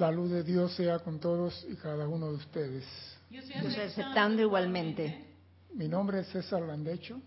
[0.00, 2.86] La luz de Dios sea con todos y cada uno de ustedes.
[3.28, 5.26] Yo estoy aceptando igualmente.
[5.74, 7.20] Mi nombre es César Landecho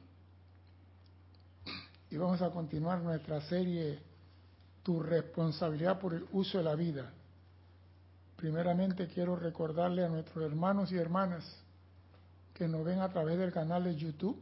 [2.10, 4.00] y vamos a continuar nuestra serie
[4.82, 7.14] Tu responsabilidad por el uso de la vida.
[8.38, 11.46] Primeramente quiero recordarle a nuestros hermanos y hermanas
[12.56, 14.42] que nos ven a través del canal de YouTube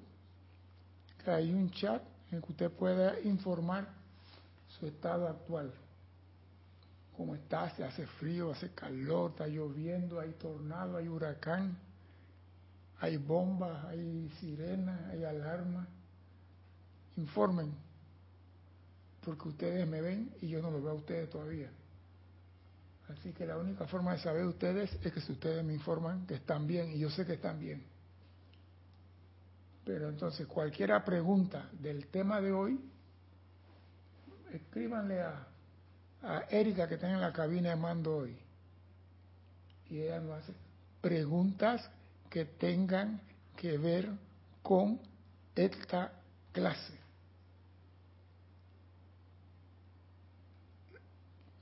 [1.21, 3.89] que hay un chat en el que usted pueda informar
[4.79, 5.73] su estado actual
[7.15, 11.77] cómo está, se hace frío, hace calor, está lloviendo, hay tornado, hay huracán,
[12.99, 15.87] hay bombas, hay sirenas, hay alarma.
[17.17, 17.73] Informen,
[19.23, 21.69] porque ustedes me ven y yo no lo veo a ustedes todavía.
[23.09, 26.35] Así que la única forma de saber ustedes es que si ustedes me informan que
[26.35, 27.83] están bien, y yo sé que están bien.
[29.83, 32.79] Pero entonces, cualquiera pregunta del tema de hoy,
[34.53, 35.47] escríbanle a
[36.23, 38.37] a Erika que está en la cabina de mando hoy.
[39.89, 40.53] Y ella nos hace
[41.01, 41.89] preguntas
[42.29, 43.21] que tengan
[43.57, 44.09] que ver
[44.61, 44.99] con
[45.55, 46.13] esta
[46.51, 46.99] clase.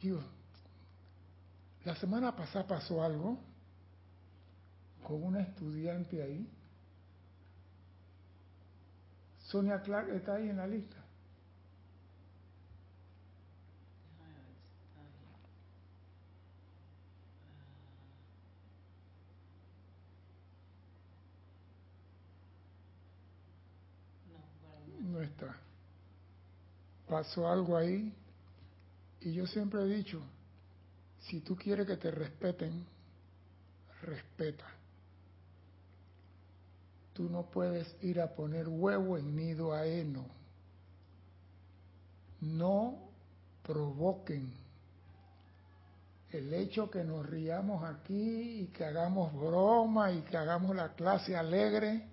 [0.02, 0.22] Digo,
[1.84, 3.38] la semana pasada pasó algo
[5.03, 6.47] con una estudiante ahí.
[9.47, 10.98] Sonia Clark está ahí en la lista.
[27.08, 28.14] Pasó algo ahí
[29.22, 30.22] y yo siempre he dicho,
[31.22, 32.86] si tú quieres que te respeten,
[34.03, 34.66] respeta.
[37.14, 40.25] Tú no puedes ir a poner huevo en nido a heno.
[42.40, 43.09] No
[43.64, 44.53] provoquen.
[46.31, 51.36] El hecho que nos riamos aquí y que hagamos broma y que hagamos la clase
[51.36, 52.08] alegre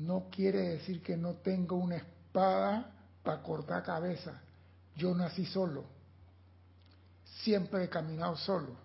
[0.00, 2.90] no quiere decir que no tenga una espada
[3.22, 4.40] para cortar cabeza.
[4.96, 5.84] Yo nací solo.
[7.42, 8.76] Siempre he caminado solo.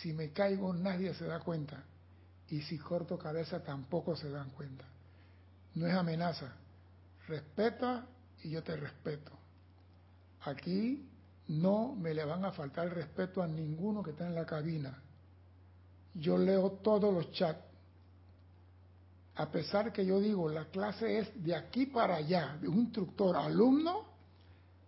[0.00, 1.84] Si me caigo nadie se da cuenta.
[2.48, 4.84] Y si corto cabeza tampoco se dan cuenta.
[5.74, 6.52] No es amenaza.
[7.28, 8.06] Respeta
[8.42, 9.30] y yo te respeto.
[10.42, 11.08] Aquí
[11.46, 15.00] no me le van a faltar respeto a ninguno que está en la cabina.
[16.14, 17.67] Yo leo todos los chats
[19.38, 23.36] a pesar que yo digo, la clase es de aquí para allá, de un instructor
[23.36, 24.04] alumno,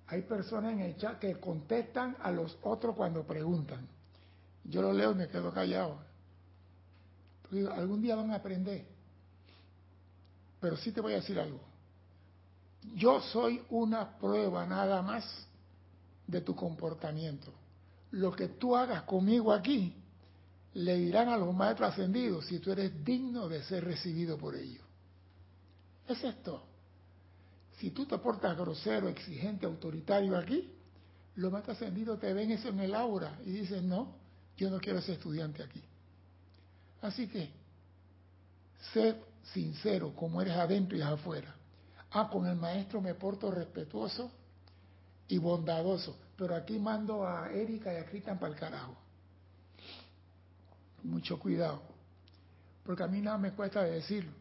[0.08, 3.86] hay personas en el chat que contestan a los otros cuando preguntan.
[4.64, 6.00] Yo lo leo y me quedo callado.
[7.76, 8.88] algún día van a aprender.
[10.60, 11.60] Pero sí te voy a decir algo.
[12.96, 15.46] Yo soy una prueba nada más
[16.26, 17.52] de tu comportamiento.
[18.10, 19.94] Lo que tú hagas conmigo aquí
[20.74, 24.84] le dirán a los maestros ascendidos si tú eres digno de ser recibido por ellos.
[26.06, 26.64] Es esto.
[27.78, 30.72] Si tú te portas grosero, exigente, autoritario aquí,
[31.36, 34.14] los maestros ascendidos te ven eso en el aura y dicen, no,
[34.56, 35.82] yo no quiero ser estudiante aquí.
[37.00, 37.50] Así que,
[38.92, 39.16] sé
[39.52, 41.54] sincero como eres adentro y afuera.
[42.12, 44.30] Ah, con el maestro me porto respetuoso
[45.28, 48.96] y bondadoso, pero aquí mando a Erika y a Cristian para el carajo
[51.04, 51.82] mucho cuidado,
[52.84, 54.32] porque a mí nada me cuesta decirlo,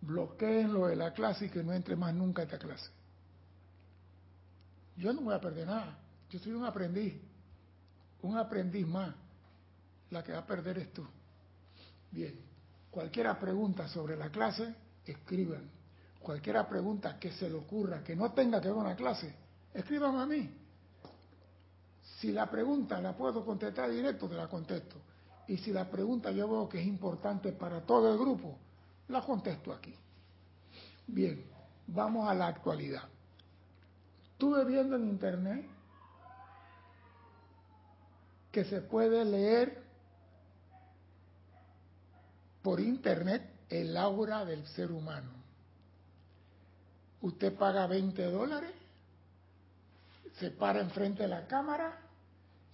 [0.00, 2.90] bloqueen lo de la clase y que no entre más nunca a esta clase.
[4.96, 5.98] Yo no voy a perder nada,
[6.30, 7.14] yo soy un aprendiz,
[8.22, 9.14] un aprendiz más,
[10.10, 11.06] la que va a perder es tú.
[12.10, 12.38] Bien,
[12.90, 15.68] cualquiera pregunta sobre la clase, escriban.
[16.20, 19.34] Cualquiera pregunta que se le ocurra que no tenga que ver con la clase,
[19.74, 20.50] escriban a mí.
[22.18, 24.96] Si la pregunta la puedo contestar directo, te la contesto.
[25.46, 28.58] Y si la pregunta yo veo que es importante para todo el grupo,
[29.08, 29.94] la contesto aquí.
[31.06, 31.44] Bien,
[31.86, 33.08] vamos a la actualidad.
[34.32, 35.66] Estuve viendo en internet
[38.50, 39.82] que se puede leer
[42.62, 45.30] por internet el aura del ser humano.
[47.20, 48.72] Usted paga 20 dólares,
[50.38, 52.03] se para enfrente de la cámara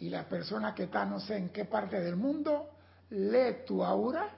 [0.00, 2.70] y la persona que está no sé en qué parte del mundo
[3.10, 4.30] lee tu aura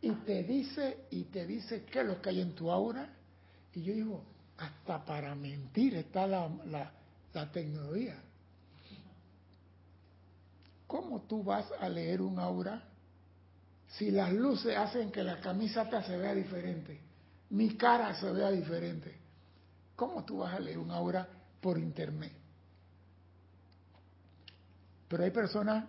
[0.00, 3.08] y te dice y te dice qué es lo que hay en tu aura.
[3.72, 4.24] Y yo digo
[4.58, 8.16] hasta para mentir está la, la, tecnología.
[10.86, 12.82] ¿cómo tú vas a leer un aura
[13.88, 17.00] si las luces hacen que la camisa te se vea diferente
[17.50, 19.14] mi cara se vea diferente.
[19.94, 21.28] ¿cómo tú vas a leer un aura
[21.60, 22.32] por internet?
[25.08, 25.84] Pero hay personas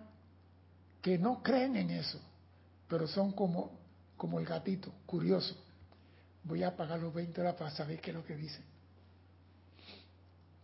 [1.02, 2.20] que no creen en eso,
[2.88, 3.78] pero son como,
[4.16, 5.56] como el gatito, curioso.
[6.44, 8.64] Voy a pagar los 20 dólares para saber qué es lo que dicen.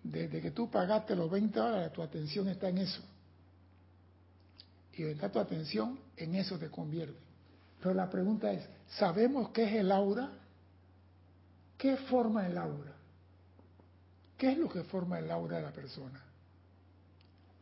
[0.02, 3.02] Desde que tú pagaste los 20 dólares, tu atención está en eso.
[4.92, 7.18] Y está tu atención, en eso te convierte.
[7.80, 8.66] Pero la pregunta es,
[8.98, 10.30] ¿sabemos qué es el aura?
[11.76, 12.92] ¿Qué forma el aura?
[14.38, 16.22] ¿Qué es lo que forma el aura de la persona?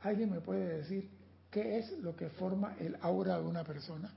[0.02, 1.08] ¿Alguien me puede decir
[1.50, 4.10] qué es lo que forma el aura de una persona?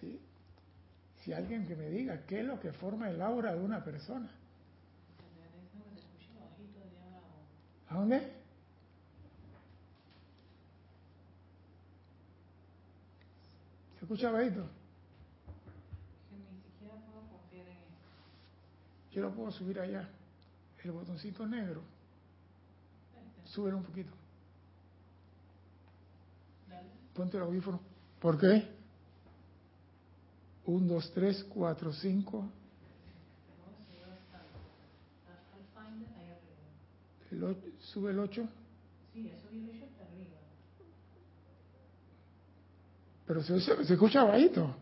[0.00, 0.20] ¿Sí?
[1.24, 4.30] Si alguien que me diga qué es lo que forma el aura de una persona.
[7.88, 8.20] ¿A dónde?
[13.98, 14.66] ¿Se escucha bajito?
[19.10, 20.08] Yo lo puedo subir allá.
[20.84, 21.82] El botoncito negro.
[23.46, 24.10] Súbelo un poquito.
[27.14, 27.80] Ponte el audífono.
[28.20, 28.68] ¿Por qué?
[30.66, 32.48] Un, dos, tres, cuatro, cinco.
[37.30, 38.48] El ¿Sube el 8?
[39.12, 40.36] Sí, hasta arriba.
[43.26, 44.74] Pero se, se, escucha bajito.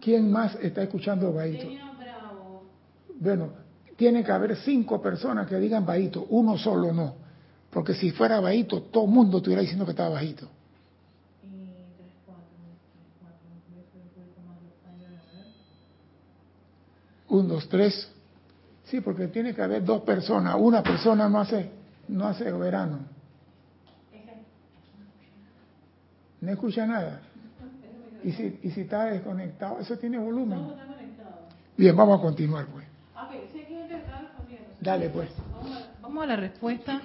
[0.00, 1.66] ¿Quién más está escuchando bajito?
[3.18, 3.65] Bueno,
[3.96, 7.14] tiene que haber cinco personas que digan bajito, uno solo no.
[7.70, 10.48] Porque si fuera bajito, todo el mundo estuviera diciendo que estaba bajito.
[17.28, 18.10] Un, dos, tres.
[18.84, 20.54] Sí, porque tiene que haber dos personas.
[20.58, 21.70] Una persona no hace,
[22.08, 23.00] no hace verano.
[26.40, 27.20] No escucha nada.
[28.22, 30.60] Y si, y si está desconectado, eso tiene volumen.
[31.76, 32.86] Bien, vamos a continuar pues.
[34.86, 35.28] Dale, pues.
[36.00, 37.00] Vamos a, la respuesta.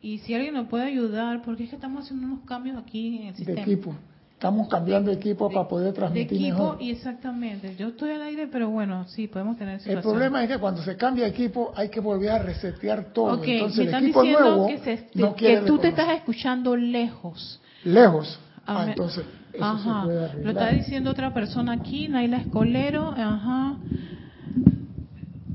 [0.00, 3.26] Y si alguien nos puede ayudar, porque es que estamos haciendo unos cambios aquí en
[3.28, 3.56] el sistema.
[3.56, 3.96] De equipo.
[4.34, 7.74] Estamos cambiando equipo para poder transmitir de equipo y exactamente.
[7.76, 9.98] Yo estoy al aire, pero bueno, sí, podemos tener situación.
[9.98, 13.42] El problema es que cuando se cambia equipo hay que volver a resetear todo.
[13.42, 17.60] Entonces el equipo nuevo que, que tú te estás escuchando lejos.
[17.84, 18.38] Lejos.
[18.66, 20.00] Ah, entonces eso Ajá.
[20.02, 20.44] se puede.
[20.44, 23.14] Lo está diciendo otra persona aquí, Naila Escolero.
[23.16, 23.76] Ajá.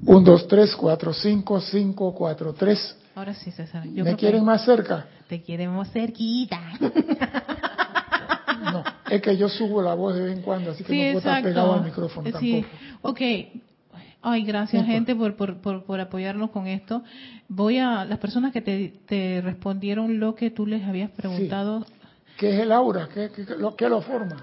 [0.09, 2.97] 1, 2, 3, 4, 5, 5, 4, 3.
[3.13, 3.85] Ahora sí, César.
[3.85, 5.06] ¿Me quieren más cerca?
[5.27, 6.59] Te queremos cerquita.
[8.73, 11.17] no, es que yo subo la voz de vez en cuando, así que no puedo
[11.19, 12.41] estar pegado al micrófono tampoco.
[12.41, 12.65] Sí,
[13.03, 13.21] ok.
[14.23, 17.03] Ay, gracias gente por, por, por, por, apoyarnos con esto.
[17.47, 21.83] Voy a las personas que te, te respondieron lo que tú les habías preguntado.
[21.83, 21.94] Sí.
[22.39, 23.09] ¿Qué es el aura?
[23.13, 24.38] ¿Qué, qué, lo, qué lo forma?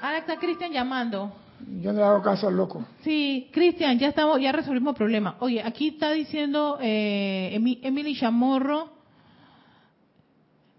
[0.00, 1.34] Ahora está Cristian llamando.
[1.80, 2.84] Yo le hago caso al loco.
[3.02, 5.36] Sí, Cristian, ya estamos, ya resolvimos el problema.
[5.40, 8.96] Oye, aquí está diciendo eh, Emily Chamorro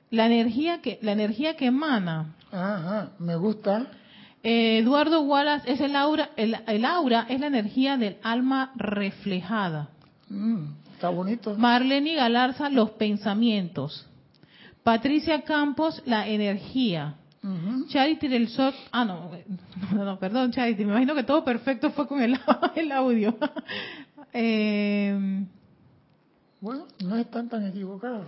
[0.10, 2.36] la energía que la energía que emana.
[2.52, 3.88] Ajá, me gusta.
[4.44, 9.90] Eh, Eduardo Wallace es el aura, el, aura es la energía del alma reflejada.
[10.30, 11.56] Mm, está bonito.
[11.56, 14.08] Marlene Galarza, los pensamientos.
[14.84, 17.16] Patricia Campos, la energía.
[17.88, 19.32] Charity del Sol, ah no,
[19.92, 22.40] no, perdón Charity, me imagino que todo perfecto fue con el,
[22.76, 23.38] el audio.
[24.34, 25.46] eh,
[26.60, 28.26] bueno, no están tan equivocados,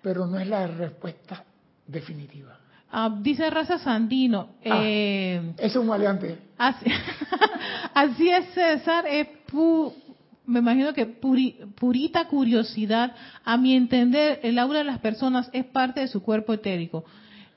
[0.00, 1.44] pero no es la respuesta
[1.86, 2.58] definitiva.
[2.90, 4.50] Ah, dice Raza Sandino.
[4.64, 6.38] Ah, eh, es un maleante.
[6.58, 6.86] Así,
[7.94, 9.06] así es, César.
[9.06, 9.28] Es
[10.46, 13.14] me imagino que purita curiosidad.
[13.44, 17.04] A mi entender, el aura de las personas es parte de su cuerpo etérico.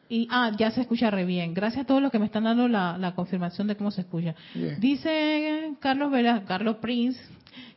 [0.07, 1.53] Y, ah, ya se escucha re bien.
[1.53, 4.35] Gracias a todos los que me están dando la, confirmación de cómo se escucha.
[4.79, 7.19] Dice Carlos Vera, Carlos Prince,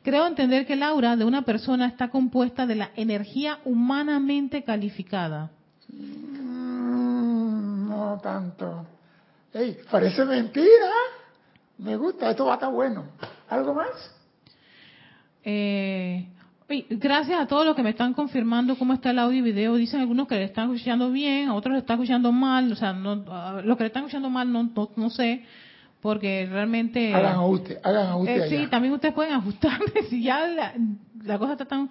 [0.03, 5.51] creo entender que el aura de una persona está compuesta de la energía humanamente calificada.
[5.89, 8.87] Mm, no tanto.
[9.55, 10.91] Ey, parece mentira.
[11.79, 13.05] Me gusta, esto va a estar bueno.
[13.49, 13.89] ¿Algo más?
[15.45, 16.29] Eh,
[16.69, 19.77] Gracias a todos los que me están confirmando cómo está el audio y video.
[19.77, 22.71] Dicen algunos que le están escuchando bien, a otros le están escuchando mal.
[22.71, 23.17] O sea, no,
[23.65, 25.45] los que le están escuchando mal no, no, sé,
[26.03, 27.15] porque realmente...
[27.15, 31.65] Hagan ajuste, hagan ajuste eh, Sí, también ustedes pueden ajustar si ya la, cosa está
[31.65, 31.91] tan...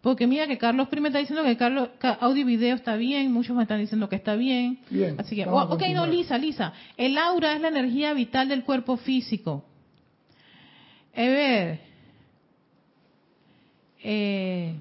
[0.00, 1.88] Porque mira que Carlos primero está diciendo que Carlos
[2.20, 4.78] audio y video está bien, muchos me están diciendo que está bien.
[4.90, 5.16] Bien.
[5.18, 6.72] Así que, ok, no, Lisa, Lisa.
[6.96, 9.64] El aura es la energía vital del cuerpo físico.
[11.16, 11.93] A ver,
[14.04, 14.76] eh,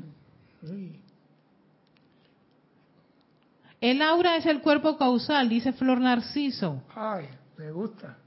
[3.79, 6.83] el aura es el cuerpo causal, dice Flor Narciso.
[6.93, 7.27] Ay,
[7.57, 8.17] me gusta.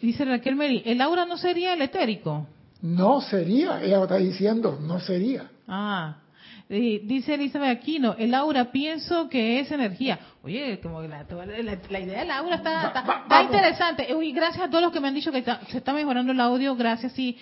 [0.00, 2.46] Dice Raquel Meri, ¿el aura no sería el etérico?
[2.82, 5.50] No sería, ella está diciendo, no sería.
[5.66, 6.18] Ah,
[6.68, 10.18] dice Elizabeth Aquino, el aura pienso que es energía.
[10.42, 14.08] Oye, como la, la, idea del aura está, está, interesante.
[14.20, 16.74] Y gracias a todos los que me han dicho que se está mejorando el audio,
[16.74, 17.12] gracias.
[17.12, 17.36] Sí,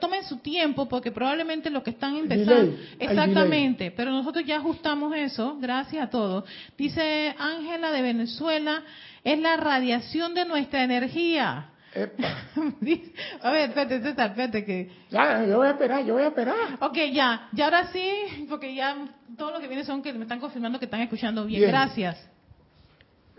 [0.00, 2.76] tomen su tiempo porque probablemente los que están empezando...
[2.98, 6.44] exactamente, pero nosotros ya ajustamos eso, gracias a todos.
[6.78, 8.82] Dice Ángela de Venezuela,
[9.24, 11.71] es la radiación de nuestra energía.
[13.42, 14.90] a ver, espérate, César, espérate que...
[15.10, 16.78] Ya, yo voy a esperar, yo voy a esperar.
[16.80, 18.96] Ok, ya, y ahora sí, porque ya
[19.36, 21.68] todo lo que viene son que me están confirmando que están escuchando bien.
[21.68, 22.16] Gracias.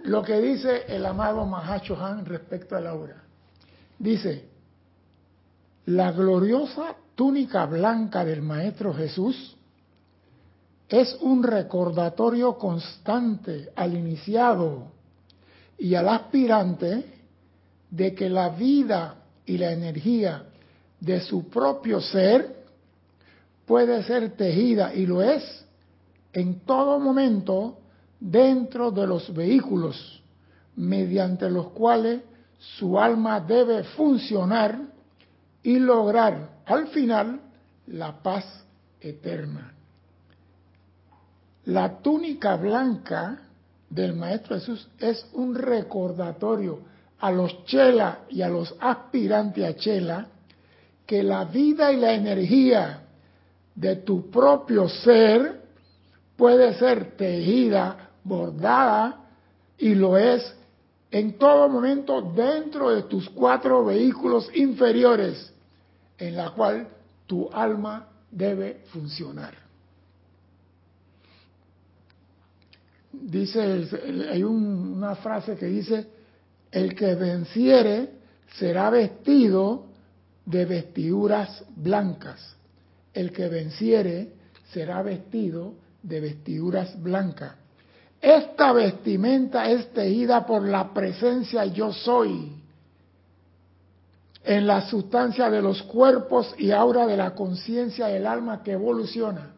[0.04, 3.24] Lo que dice el amado Mahacho Han respecto a Laura.
[3.98, 4.50] Dice,
[5.86, 9.56] la gloriosa túnica blanca del Maestro Jesús
[10.90, 14.92] es un recordatorio constante al iniciado
[15.78, 17.23] y al aspirante
[17.94, 20.46] de que la vida y la energía
[21.00, 22.64] de su propio ser
[23.68, 25.64] puede ser tejida y lo es
[26.34, 27.78] en todo momento
[28.20, 30.24] dentro de los vehículos
[30.76, 32.22] mediante los cuales
[32.58, 34.80] su alma debe funcionar
[35.62, 37.42] y lograr al final
[37.88, 38.66] la paz
[39.02, 39.72] eterna.
[41.66, 43.40] La túnica blanca
[43.88, 46.92] del Maestro Jesús es un recordatorio
[47.24, 50.28] a los chela y a los aspirantes a chela
[51.06, 53.04] que la vida y la energía
[53.74, 55.62] de tu propio ser
[56.36, 59.22] puede ser tejida, bordada,
[59.78, 60.54] y lo es
[61.12, 65.54] en todo momento dentro de tus cuatro vehículos inferiores,
[66.18, 66.90] en la cual
[67.26, 69.54] tu alma debe funcionar.
[73.14, 73.88] Dice,
[74.30, 76.23] hay una frase que dice,
[76.74, 78.10] el que venciere
[78.58, 79.86] será vestido
[80.44, 82.56] de vestiduras blancas.
[83.14, 84.34] El que venciere
[84.72, 87.54] será vestido de vestiduras blancas.
[88.20, 92.54] Esta vestimenta es tejida por la presencia yo soy
[94.44, 99.54] en la sustancia de los cuerpos y aura de la conciencia del alma que evoluciona.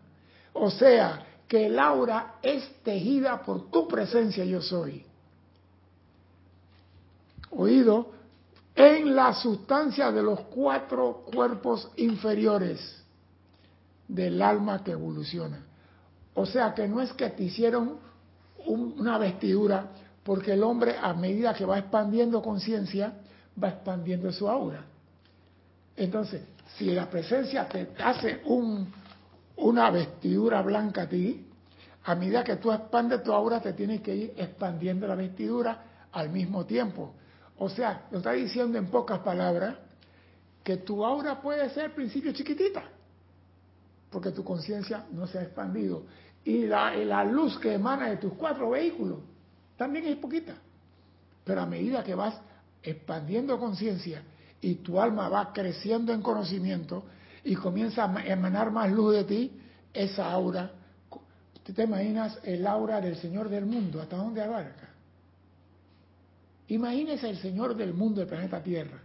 [0.51, 5.05] O sea, que el aura es tejida por tu presencia yo soy
[7.55, 8.11] oído,
[8.75, 13.03] en la sustancia de los cuatro cuerpos inferiores
[14.07, 15.59] del alma que evoluciona.
[16.33, 17.97] O sea que no es que te hicieron
[18.65, 19.87] una vestidura,
[20.23, 23.13] porque el hombre a medida que va expandiendo conciencia,
[23.61, 24.83] va expandiendo su aura.
[25.95, 26.41] Entonces,
[26.77, 28.91] si la presencia te hace un,
[29.57, 31.45] una vestidura blanca a ti,
[32.03, 36.29] a medida que tú expandes tu aura, te tienes que ir expandiendo la vestidura al
[36.29, 37.13] mismo tiempo.
[37.57, 39.75] O sea, nos está diciendo en pocas palabras
[40.63, 42.83] que tu aura puede ser al principio chiquitita,
[44.09, 46.03] porque tu conciencia no se ha expandido.
[46.43, 49.19] Y la, luz que emana de tus cuatro vehículos
[49.77, 50.55] también es poquita.
[51.43, 52.39] Pero a medida que vas
[52.81, 54.23] expandiendo conciencia
[54.59, 57.03] y tu alma va creciendo en conocimiento
[57.43, 59.59] y comienza a emanar más luz de ti,
[59.93, 60.71] esa aura,
[61.63, 64.01] te imaginas el aura del Señor del mundo?
[64.01, 64.94] ¿Hasta dónde abarca?
[66.67, 68.99] Imagínese el Señor del mundo del planeta Tierra.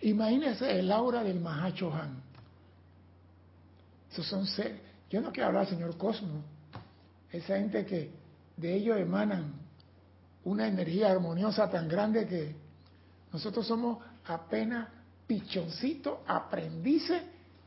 [0.00, 2.22] Imagínese el aura del Mahacho Han.
[4.10, 4.80] Esos son seres.
[5.08, 6.42] Yo no quiero hablar Señor Cosmo.
[7.30, 8.10] Esa gente que
[8.56, 9.52] de ellos emanan
[10.44, 12.54] una energía armoniosa tan grande que
[13.32, 14.88] nosotros somos apenas
[15.26, 17.22] pichoncitos, aprendices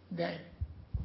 [0.09, 0.52] de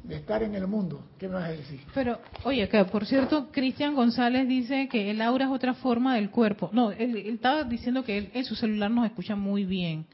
[0.05, 1.05] de estar en el mundo.
[1.19, 1.81] ¿Qué me vas a decir?
[1.95, 6.31] Pero, oye, que por cierto, Cristian González dice que el aura es otra forma del
[6.31, 6.71] cuerpo.
[6.73, 10.07] No, él, estaba diciendo que él, en su celular nos escucha muy bien.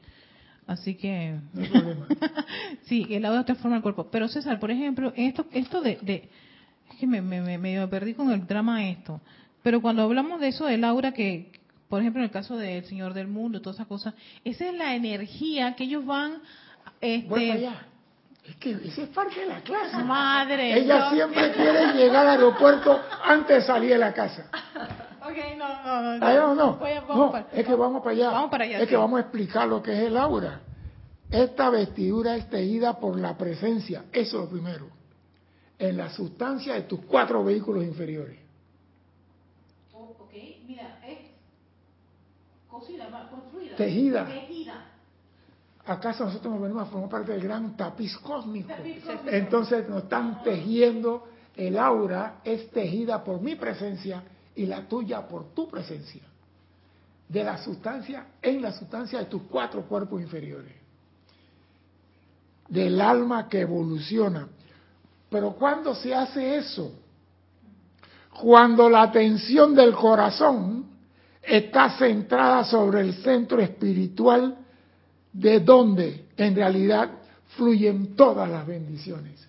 [0.67, 1.39] Así que...
[1.53, 2.07] No hay problema.
[2.83, 4.07] sí, el aura es otra forma del cuerpo.
[4.11, 5.97] Pero César, por ejemplo, esto, esto de...
[6.01, 6.29] de
[6.89, 9.21] es que me, me, me, perdí con el drama esto.
[9.63, 11.51] Pero cuando hablamos de eso del aura que,
[11.89, 14.13] por ejemplo, en el caso del Señor del Mundo, todas esas cosas,
[14.43, 16.41] esa es la energía que ellos van...
[17.01, 17.69] Este,
[18.47, 19.97] es que esa es parte de la clase.
[20.03, 20.77] Madre.
[20.77, 24.49] Ella siempre quiere llegar al aeropuerto antes de salir de la casa.
[25.27, 26.55] Ok, no, no, no.
[26.55, 27.37] no, no.
[27.51, 28.29] es que vamos para allá.
[28.29, 28.79] Vamos para allá.
[28.79, 30.61] Es que vamos a explicar lo que es el aura.
[31.31, 34.87] Esta vestidura es tejida por la presencia, eso es lo primero,
[35.79, 38.37] en la sustancia de tus cuatro vehículos inferiores.
[39.95, 40.33] Oh, ok,
[40.67, 41.17] mira, es
[42.69, 43.75] cosida, construida.
[43.77, 44.25] Tejida.
[44.27, 44.94] Tejida
[45.87, 48.73] ¿Acaso nosotros nos venimos a formar parte del gran tapiz cósmico?
[49.27, 54.23] Entonces nos están tejiendo, el aura es tejida por mi presencia
[54.55, 56.23] y la tuya por tu presencia.
[57.29, 60.73] De la sustancia, en la sustancia de tus cuatro cuerpos inferiores.
[62.67, 64.47] Del alma que evoluciona.
[65.29, 66.93] Pero ¿cuándo se hace eso?
[68.41, 70.85] Cuando la atención del corazón
[71.43, 74.64] está centrada sobre el centro espiritual
[75.35, 77.09] de donde en realidad
[77.57, 79.47] fluyen todas las bendiciones.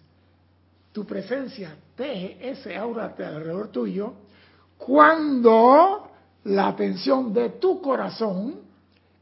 [0.93, 4.15] Tu presencia teje ese aura alrededor tuyo
[4.77, 6.11] cuando
[6.45, 8.61] la atención de tu corazón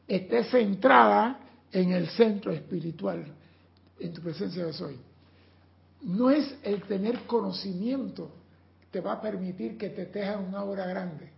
[0.08, 1.40] esté centrada
[1.70, 3.24] en el centro espiritual,
[3.98, 4.96] en tu presencia de soy.
[6.02, 8.30] No es el tener conocimiento
[8.94, 11.28] te va a permitir que te teja una aura grande.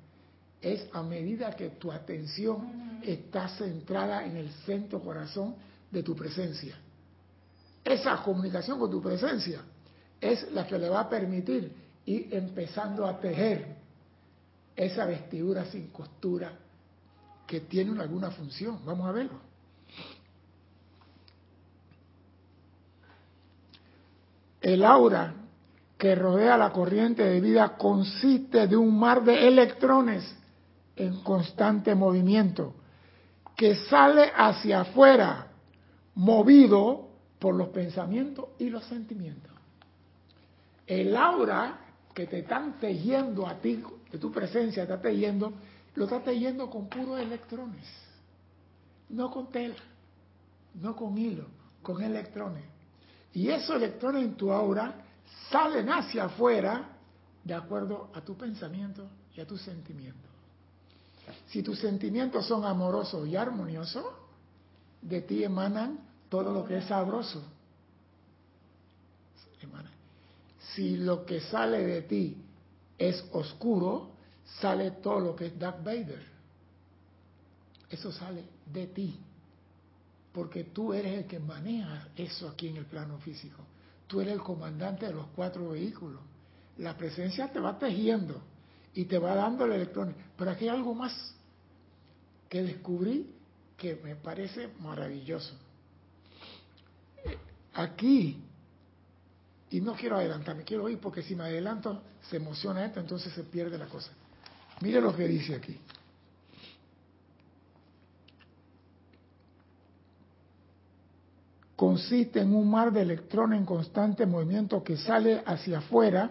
[0.61, 5.54] Es a medida que tu atención está centrada en el centro corazón
[5.90, 6.76] de tu presencia.
[7.84, 9.60] Esa comunicación con tu presencia
[10.20, 11.72] es la que le va a permitir
[12.04, 13.76] ir empezando a tejer
[14.75, 16.52] esa vestidura sin costura
[17.46, 18.80] que tiene alguna función.
[18.84, 19.40] Vamos a verlo.
[24.60, 25.34] El aura
[25.96, 30.25] que rodea la corriente de vida consiste de un mar de electrones
[30.96, 32.75] en constante movimiento
[33.56, 35.46] que sale hacia afuera
[36.14, 37.08] movido
[37.38, 39.52] por los pensamientos y los sentimientos.
[40.86, 41.78] El aura
[42.14, 45.52] que te están tejiendo a ti, de tu presencia está tejiendo,
[45.94, 47.84] lo está tejiendo con puros electrones,
[49.08, 49.76] no con tela,
[50.75, 51.46] no con hilo,
[51.82, 52.64] con electrones.
[53.32, 54.94] Y esos electrones en tu aura
[55.50, 56.88] salen hacia afuera
[57.42, 60.36] de acuerdo a tu pensamiento y a tus sentimientos.
[61.49, 64.04] Si tus sentimientos son amorosos y armoniosos,
[65.02, 67.42] de ti emanan todo lo que es sabroso.
[70.75, 72.37] Si lo que sale de ti
[72.99, 74.11] es oscuro,
[74.61, 76.23] sale todo lo que es Dark Vader.
[77.88, 79.18] Eso sale de ti.
[80.33, 83.62] Porque tú eres el que maneja eso aquí en el plano físico.
[84.06, 86.21] Tú eres el comandante de los cuatro vehículos.
[86.76, 88.42] La presencia te va tejiendo
[88.97, 90.15] y te va dando el electrón.
[90.37, 91.35] Pero aquí hay algo más
[92.49, 93.30] que descubrí
[93.76, 95.54] que me parece maravilloso.
[97.75, 98.43] Aquí
[99.71, 103.45] y no quiero adelantarme, quiero ir porque si me adelanto se emociona esto, entonces se
[103.45, 104.11] pierde la cosa.
[104.80, 105.78] Mire lo que dice aquí.
[111.75, 116.30] Consiste en un mar de electrones en constante movimiento que sale hacia afuera,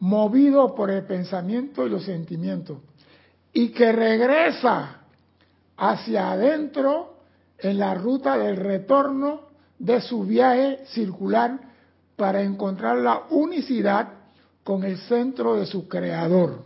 [0.00, 2.78] movido por el pensamiento y los sentimientos,
[3.52, 5.02] y que regresa
[5.76, 7.18] hacia adentro
[7.58, 11.58] en la ruta del retorno de su viaje circular
[12.16, 14.08] para encontrar la unicidad
[14.64, 16.62] con el centro de su creador.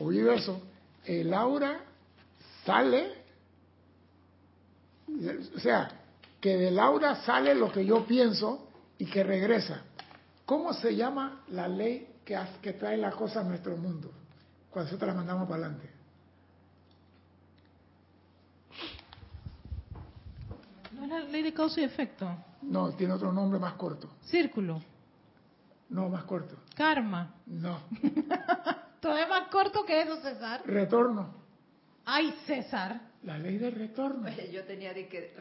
[0.00, 0.60] ¿Oído eso?
[1.04, 1.80] El aura
[2.64, 3.12] sale,
[5.56, 5.90] o sea,
[6.40, 8.68] que del aura sale lo que yo pienso
[8.98, 9.82] y que regresa.
[10.48, 14.10] ¿Cómo se llama la ley que, que trae la cosa a nuestro mundo
[14.70, 15.90] cuando nosotros la mandamos para adelante?
[20.92, 22.34] ¿No es la ley de causa y efecto?
[22.62, 24.08] No, tiene otro nombre más corto.
[24.22, 24.80] Círculo.
[25.90, 26.56] No, más corto.
[26.74, 27.34] Karma.
[27.44, 27.80] No.
[29.02, 30.62] Todavía más corto que eso, César.
[30.64, 31.28] Retorno.
[32.06, 33.02] Ay, César.
[33.22, 34.30] La ley del retorno.
[34.50, 35.36] Yo tenía de que...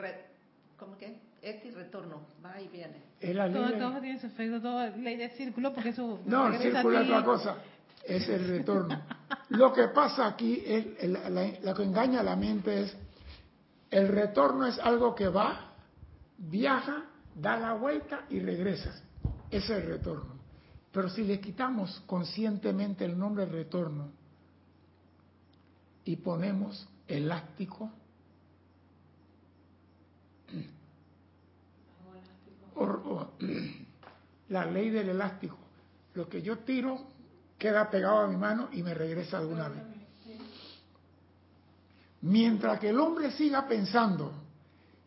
[0.76, 1.27] ¿Cómo que?
[1.42, 2.28] Este y retorno.
[2.44, 3.04] Va y viene.
[3.20, 6.20] Es la ley todo, todo tiene su efecto, todo ley de círculo, porque eso...
[6.26, 7.56] No, el círculo es otra cosa.
[8.04, 9.02] Es el retorno.
[9.50, 10.86] lo que pasa aquí, es,
[11.64, 12.98] lo que engaña a la mente es,
[13.92, 15.72] el retorno es algo que va,
[16.38, 18.92] viaja, da la vuelta y regresa.
[19.50, 20.38] Ese es el retorno.
[20.92, 24.12] Pero si le quitamos conscientemente el nombre retorno
[26.04, 27.92] y ponemos elástico,
[34.50, 35.58] la ley del elástico,
[36.14, 37.00] lo que yo tiro
[37.58, 39.84] queda pegado a mi mano y me regresa alguna vez.
[42.22, 44.32] Mientras que el hombre siga pensando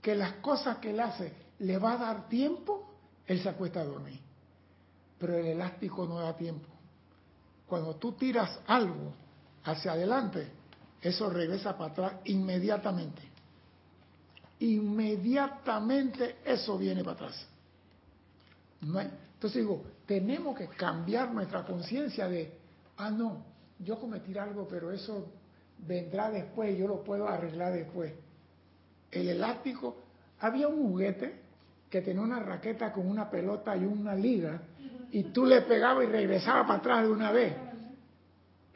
[0.00, 2.88] que las cosas que él hace le va a dar tiempo,
[3.26, 4.20] él se acuesta a dormir.
[5.18, 6.68] Pero el elástico no da tiempo.
[7.66, 9.12] Cuando tú tiras algo
[9.64, 10.48] hacia adelante,
[11.00, 13.22] eso regresa para atrás inmediatamente.
[14.60, 17.46] Inmediatamente eso viene para atrás.
[18.82, 22.52] Entonces digo, tenemos que cambiar nuestra conciencia de,
[22.96, 23.44] ah, no,
[23.78, 25.32] yo cometí algo, pero eso
[25.86, 28.12] vendrá después, yo lo puedo arreglar después.
[29.10, 29.96] El elástico,
[30.40, 31.40] había un juguete
[31.88, 34.60] que tenía una raqueta con una pelota y una liga,
[35.10, 37.54] y tú le pegabas y regresaba para atrás de una vez.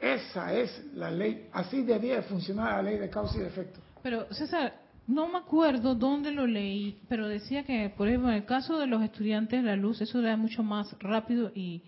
[0.00, 3.80] Esa es la ley, así debía funcionar la ley de causa y efecto.
[4.02, 4.74] Pero César,
[5.06, 8.86] No me acuerdo dónde lo leí, pero decía que, por ejemplo, en el caso de
[8.86, 11.82] los estudiantes de la luz, eso era mucho más rápido y,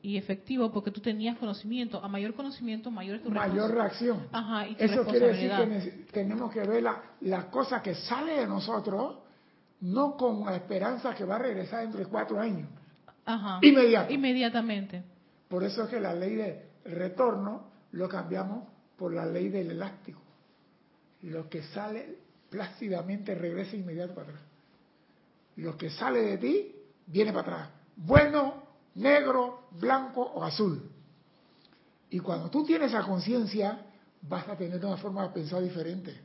[0.00, 2.02] y efectivo porque tú tenías conocimiento.
[2.02, 4.28] A mayor conocimiento, mayor tu Mayor reacción.
[4.32, 5.50] Ajá, y tu Eso quiere decir
[6.06, 9.18] que tenemos que ver la, la cosa que sale de nosotros,
[9.82, 12.68] no con la esperanza que va a regresar dentro de cuatro años.
[13.26, 13.58] Ajá.
[13.60, 14.10] Inmediato.
[14.10, 15.02] Inmediatamente.
[15.48, 20.20] Por eso es que la ley de retorno lo cambiamos por la ley del elástico.
[21.22, 22.24] Lo que sale
[22.54, 24.42] plácidamente regresa inmediato para atrás.
[25.56, 26.72] Lo que sale de ti
[27.06, 27.68] viene para atrás.
[27.96, 28.62] Bueno,
[28.94, 30.88] negro, blanco o azul.
[32.10, 33.80] Y cuando tú tienes esa conciencia,
[34.22, 36.16] vas a tener una forma de pensar diferente.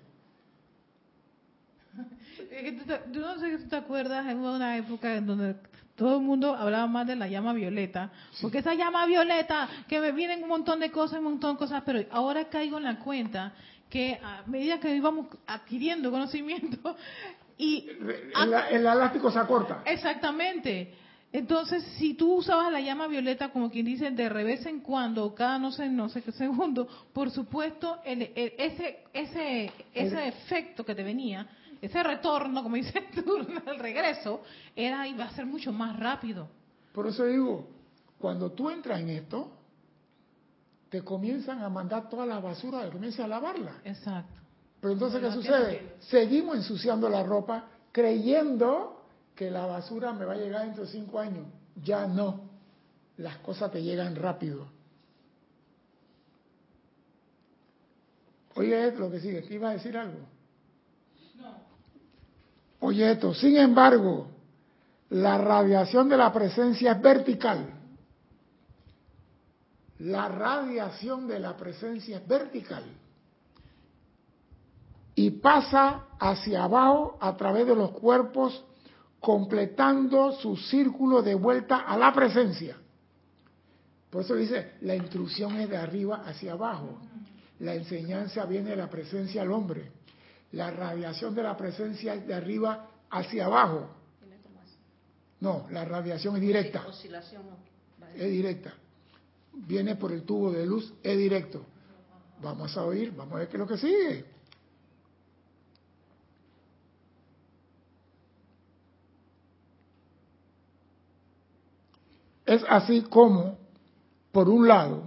[3.12, 5.56] Yo no sé si tú te acuerdas, hubo una época en donde
[5.96, 10.12] todo el mundo hablaba más de la llama violeta, porque esa llama violeta, que me
[10.12, 13.54] vienen un montón de cosas, un montón de cosas, pero ahora caigo en la cuenta
[13.90, 16.96] que a medida que íbamos adquiriendo conocimiento
[17.58, 19.82] y El, el elástico se acorta.
[19.86, 20.94] Exactamente.
[21.32, 25.60] Entonces, si tú usabas la llama violeta, como quien dice, de revés en cuando, cada
[25.60, 30.96] no sé, no sé qué segundo, por supuesto, el- el- ese, ese, ese efecto que
[30.96, 31.48] te venía,
[31.82, 34.42] ese retorno, como dices tú, el regreso,
[34.76, 36.50] era iba a ser mucho más rápido.
[36.94, 37.68] Por eso digo,
[38.18, 39.52] cuando tú entras en esto,
[40.90, 43.74] te comienzan a mandar toda la basura, te comienzan a lavarla.
[43.84, 44.42] Exacto.
[44.82, 45.96] Pero entonces, ¿qué No sucede?
[46.00, 49.04] Seguimos ensuciando la ropa creyendo
[49.36, 51.46] que la basura me va a llegar dentro de cinco años.
[51.84, 52.50] Ya no.
[53.18, 54.68] Las cosas te llegan rápido.
[58.56, 59.42] Oye, esto lo que sigue.
[59.42, 60.20] ¿Te iba a decir algo?
[62.82, 63.34] Oye, esto.
[63.34, 64.28] Sin embargo,
[65.10, 67.79] la radiación de la presencia es vertical.
[70.00, 72.84] La radiación de la presencia es vertical
[75.16, 78.64] y pasa hacia abajo a través de los cuerpos,
[79.20, 82.78] completando su círculo de vuelta a la presencia.
[84.10, 87.02] Por eso dice, la instrucción es de arriba hacia abajo.
[87.60, 89.92] La enseñanza viene de la presencia al hombre.
[90.54, 93.90] La radiación de la presencia es de arriba hacia abajo.
[95.42, 96.86] No, la radiación es directa.
[98.16, 98.74] Es directa.
[99.54, 101.66] Viene por el tubo de luz, es directo.
[102.42, 104.26] Vamos a oír, vamos a ver qué es lo que sigue.
[112.46, 113.60] Es así como,
[114.32, 115.04] por un lado,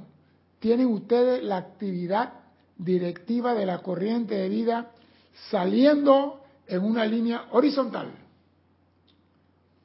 [0.61, 2.35] tienen ustedes la actividad
[2.79, 4.93] directiva de la corriente de vida
[5.51, 8.13] saliendo en una línea horizontal.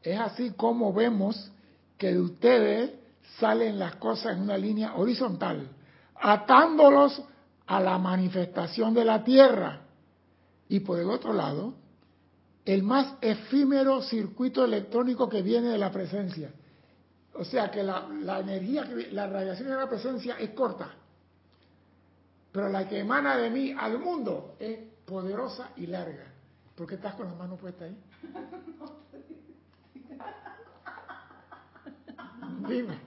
[0.03, 1.51] Es así como vemos
[1.97, 2.91] que de ustedes
[3.39, 5.69] salen las cosas en una línea horizontal,
[6.15, 7.21] atándolos
[7.65, 9.81] a la manifestación de la tierra.
[10.69, 11.73] Y por el otro lado,
[12.65, 16.51] el más efímero circuito electrónico que viene de la presencia.
[17.33, 20.89] O sea que la, la energía, la radiación de la presencia es corta,
[22.51, 26.33] pero la que emana de mí al mundo es poderosa y larga.
[26.75, 27.97] ¿Por qué estás con la mano puesta ahí?
[32.67, 32.99] Dime,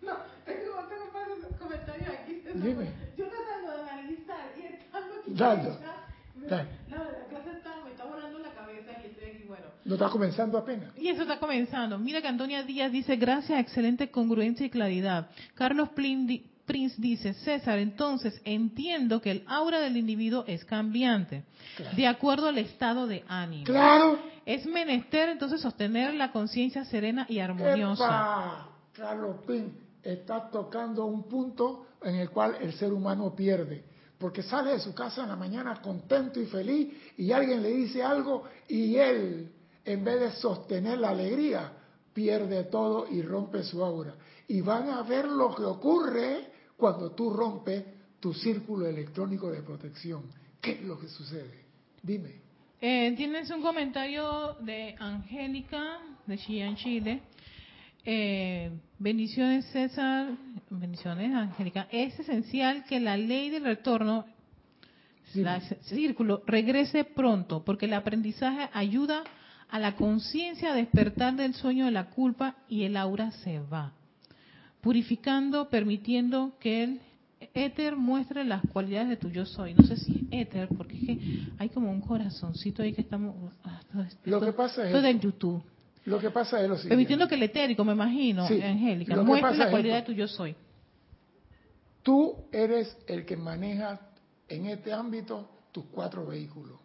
[0.00, 2.42] No, tengo, tengo varios comentarios aquí.
[2.54, 2.86] Dime.
[3.16, 5.32] Yo tratando de analizar y estando aquí.
[5.34, 6.68] Dale.
[6.88, 9.64] No, la clase está, me está volando la cabeza y estoy aquí, bueno.
[9.84, 10.90] no está comenzando apenas.
[10.98, 11.98] Y eso está comenzando.
[11.98, 15.28] Mira que Antonia Díaz dice, gracias, excelente congruencia y claridad.
[15.54, 21.44] Carlos Plin di- Prince dice, César, entonces entiendo que el aura del individuo es cambiante,
[21.76, 21.96] Claro.
[21.96, 23.64] de acuerdo al estado de ánimo.
[23.64, 24.18] Claro.
[24.46, 28.04] Es menester entonces sostener la conciencia serena y armoniosa.
[28.04, 28.68] ¡Epa!
[28.94, 33.84] Carlos Pin está tocando un punto en el cual el ser humano pierde.
[34.18, 38.02] Porque sale de su casa en la mañana contento y feliz y alguien le dice
[38.02, 39.52] algo y él,
[39.84, 41.72] en vez de sostener la alegría,
[42.12, 44.14] pierde todo y rompe su aura.
[44.46, 47.84] Y van a ver lo que ocurre cuando tú rompes
[48.20, 50.22] tu círculo electrónico de protección.
[50.60, 51.64] ¿Qué es lo que sucede?
[52.02, 52.42] Dime.
[52.80, 57.22] Eh, tienes un comentario de Angélica de Chillán, Chile.
[58.04, 60.28] Eh, bendiciones, César.
[60.70, 61.86] Bendiciones, Angélica.
[61.90, 64.24] Es esencial que la ley del retorno,
[65.34, 69.22] la círculo, regrese pronto, porque el aprendizaje ayuda
[69.70, 73.92] a la conciencia a despertar del sueño de la culpa y el aura se va,
[74.80, 77.00] purificando, permitiendo que el
[77.54, 79.74] éter muestre las cualidades de tu yo soy.
[79.74, 81.18] No sé si es éter, porque es que
[81.58, 83.34] hay como un corazoncito ahí que estamos...
[83.64, 85.62] ah, todo esto- Lo que pasa es todo en YouTube.
[86.04, 86.88] Lo que pasa es lo siguiente.
[86.88, 90.56] Permitiendo que el etérico, me imagino, Sí, Angélica, muestre la cualidad de tu yo soy.
[92.02, 94.00] Tú eres el que maneja
[94.48, 96.78] en este ámbito tus cuatro vehículos.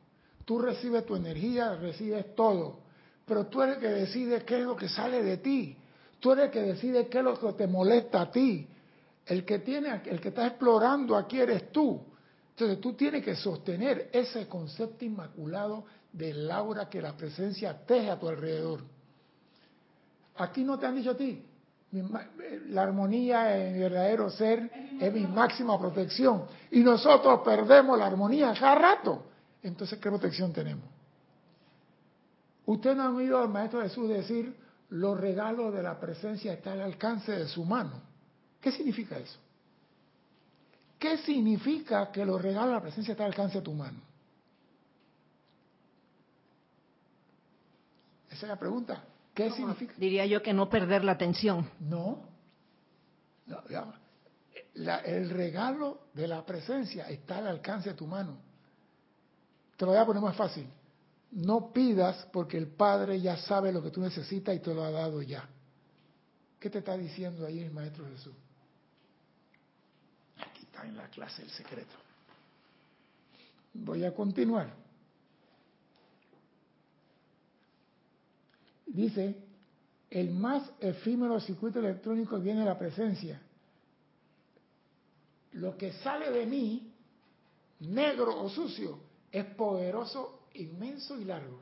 [0.45, 2.79] Tú recibes tu energía, recibes todo,
[3.25, 5.75] pero tú eres el que decide qué es lo que sale de ti.
[6.19, 8.67] Tú eres el que decide qué es lo que te molesta a ti.
[9.25, 12.01] El que tiene, el que está explorando aquí eres tú.
[12.51, 18.19] Entonces tú tienes que sostener ese concepto inmaculado del aura que la presencia teje a
[18.19, 18.83] tu alrededor.
[20.37, 21.43] Aquí no te han dicho a ti,
[21.91, 24.69] la armonía en el verdadero ser
[24.99, 26.45] es mi máxima protección.
[26.71, 29.23] Y nosotros perdemos la armonía cada rato.
[29.63, 30.85] Entonces, ¿qué protección tenemos?
[32.65, 34.53] Usted no ha oído al Maestro Jesús decir,
[34.89, 38.01] los regalos de la presencia están al alcance de su mano.
[38.59, 39.39] ¿Qué significa eso?
[40.99, 43.99] ¿Qué significa que los regalos de la presencia están al alcance de tu mano?
[48.29, 49.03] Esa es la pregunta.
[49.37, 49.93] ¿Qué significa?
[49.97, 51.69] Diría yo que no perder la atención.
[51.79, 52.25] No.
[55.05, 58.39] el regalo de la presencia está al alcance de tu mano.
[59.77, 60.67] Te lo voy a poner más fácil.
[61.29, 64.89] No pidas porque el Padre ya sabe lo que tú necesitas y te lo ha
[64.89, 65.47] dado ya.
[66.59, 68.33] ¿Qué te está diciendo ahí el Maestro Jesús?
[70.39, 71.93] Aquí está en la clase el secreto.
[73.71, 74.73] Voy a continuar.
[78.87, 79.35] Dice,
[80.09, 83.41] el más efímero circuito electrónico viene de la presencia.
[85.53, 86.91] Lo que sale de mí,
[87.81, 88.99] negro o sucio,
[89.31, 91.59] es poderoso, inmenso y largo.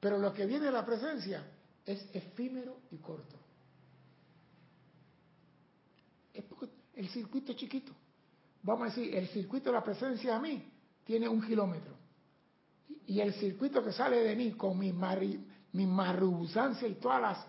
[0.00, 1.44] Pero lo que viene de la presencia
[1.84, 3.36] es efímero y corto.
[6.32, 7.92] Es porque el circuito es chiquito.
[8.62, 10.62] Vamos a decir, el circuito de la presencia a mí
[11.04, 11.94] tiene un kilómetro.
[13.06, 14.92] Y el circuito que sale de mí con mi,
[15.76, 17.46] mi marrubusancia y todas las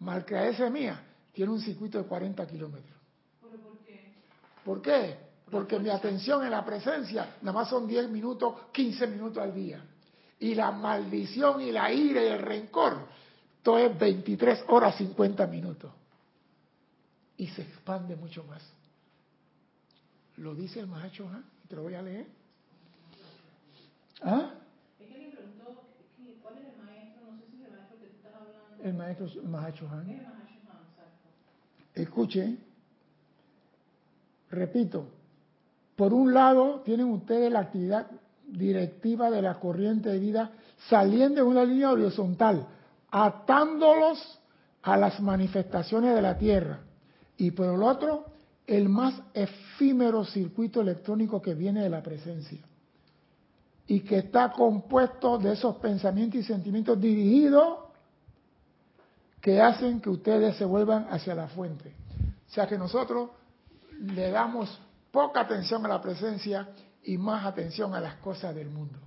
[0.00, 0.98] malcredencias mías
[1.32, 2.98] tiene un circuito de 40 kilómetros.
[3.40, 4.12] ¿Por qué?
[4.64, 5.18] ¿Por qué?
[5.48, 9.84] Porque mi atención en la presencia nada más son 10 minutos, 15 minutos al día.
[10.40, 13.06] Y la maldición y la ira y el rencor,
[13.62, 15.92] todo es 23 horas 50 minutos.
[17.36, 18.62] Y se expande mucho más.
[20.38, 21.42] Lo dice el Mahacho ¿ah?
[21.68, 22.26] te lo voy a leer.
[24.22, 24.54] ¿Ah?
[28.82, 30.40] El maestro Mahacho Han.
[31.94, 32.56] Escuche,
[34.50, 35.06] repito,
[35.96, 38.06] por un lado tienen ustedes la actividad
[38.46, 40.52] directiva de la corriente de vida
[40.88, 42.66] saliendo de una línea horizontal,
[43.10, 44.40] atándolos
[44.82, 46.80] a las manifestaciones de la Tierra.
[47.36, 48.26] Y por el otro,
[48.66, 52.58] el más efímero circuito electrónico que viene de la presencia.
[53.86, 57.89] Y que está compuesto de esos pensamientos y sentimientos dirigidos
[59.40, 61.94] que hacen que ustedes se vuelvan hacia la fuente.
[62.48, 63.30] O sea que nosotros
[64.00, 64.78] le damos
[65.10, 66.68] poca atención a la presencia
[67.04, 68.98] y más atención a las cosas del mundo.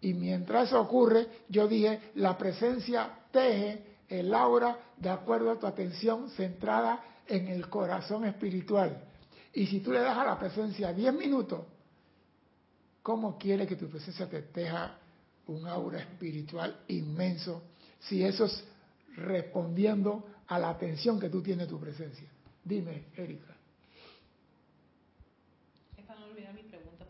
[0.00, 5.66] Y mientras eso ocurre, yo dije, la presencia teje el aura de acuerdo a tu
[5.66, 9.04] atención centrada en el corazón espiritual.
[9.52, 11.60] Y si tú le das a la presencia 10 minutos,
[13.02, 14.96] ¿cómo quiere que tu presencia te teja
[15.46, 17.62] un aura espiritual inmenso
[18.00, 18.64] si eso es
[19.16, 22.28] respondiendo a la atención que tú tienes tu presencia.
[22.64, 23.54] Dime, Erika.
[26.54, 27.06] mi pregunta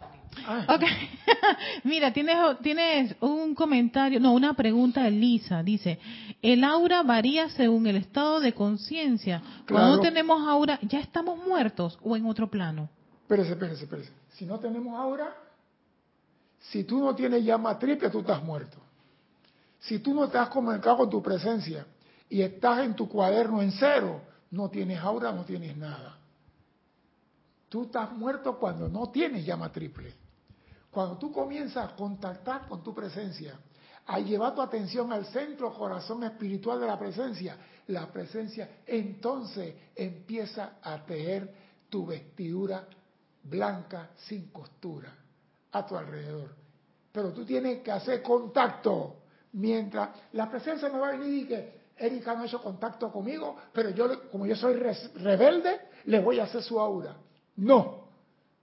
[0.46, 0.78] ah.
[1.84, 5.62] Mira, tienes, tienes un comentario, no, una pregunta de Lisa.
[5.62, 5.98] Dice,
[6.42, 9.42] ¿el aura varía según el estado de conciencia?
[9.68, 12.88] Cuando tenemos aura, ¿ya estamos muertos o en otro plano?
[13.22, 14.12] Espérese, espérese, espérese.
[14.32, 15.34] Si no tenemos aura,
[16.58, 18.79] si tú no tienes llama triple, tú estás muerto.
[19.80, 21.86] Si tú no te has comunicado con tu presencia
[22.28, 26.18] y estás en tu cuaderno en cero, no tienes aura, no tienes nada.
[27.68, 30.12] Tú estás muerto cuando no tienes llama triple.
[30.90, 33.58] Cuando tú comienzas a contactar con tu presencia,
[34.06, 40.78] a llevar tu atención al centro corazón espiritual de la presencia, la presencia entonces empieza
[40.82, 41.54] a tejer
[41.88, 42.86] tu vestidura
[43.44, 45.14] blanca sin costura
[45.72, 46.54] a tu alrededor.
[47.12, 49.16] Pero tú tienes que hacer contacto
[49.52, 53.56] Mientras la presencia me va a venir y que Erika no ha hecho contacto conmigo,
[53.72, 57.16] pero yo, como yo soy rebelde, le voy a hacer su aura.
[57.56, 58.08] No,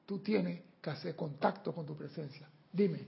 [0.05, 2.47] tú tienes que hacer contacto con tu presencia.
[2.71, 3.01] Dime.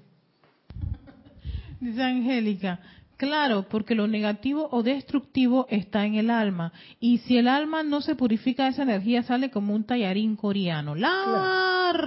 [1.79, 2.79] Dice Angélica,
[3.17, 6.73] claro, porque lo negativo o destructivo está en el alma.
[6.99, 10.93] Y si el alma no se purifica, esa energía sale como un tallarín coreano.
[10.93, 11.97] ¡Lar!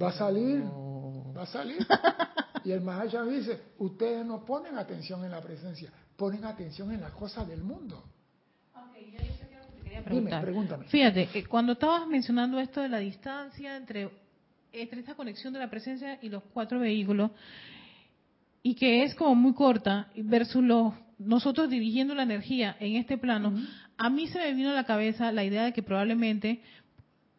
[0.00, 1.78] Va a salir, va a salir.
[2.64, 7.12] Y el Mahashohan dice, ustedes no ponen atención en la presencia, ponen atención en las
[7.12, 8.04] cosas del mundo.
[10.08, 10.84] Dime, pregúntame.
[10.86, 14.10] Fíjate, eh, cuando estabas mencionando esto de la distancia entre,
[14.72, 17.32] entre esta conexión de la presencia y los cuatro vehículos,
[18.62, 23.52] y que es como muy corta versus los nosotros dirigiendo la energía en este plano,
[23.98, 26.62] a mí se me vino a la cabeza la idea de que probablemente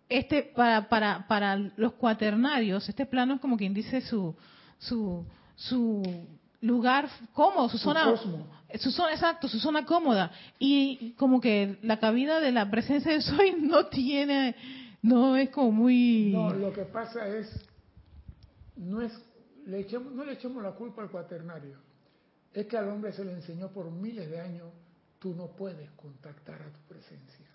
[0.08, 4.36] este para para para los cuaternarios este plano es como quien dice su
[4.82, 5.26] su
[5.62, 6.02] su
[6.62, 8.16] lugar cómodo, su, zona,
[8.76, 10.32] su zona, exacto, su zona cómoda.
[10.60, 14.56] Y como que la cabida de la presencia de Soy no tiene,
[15.02, 16.32] no es como muy...
[16.34, 17.48] No, lo que pasa es,
[18.76, 19.12] no es,
[19.66, 21.78] le echemos, no le echemos la culpa al cuaternario.
[22.54, 24.68] Es que al hombre se le enseñó por miles de años,
[25.20, 27.46] tú no puedes contactar a tu presencia.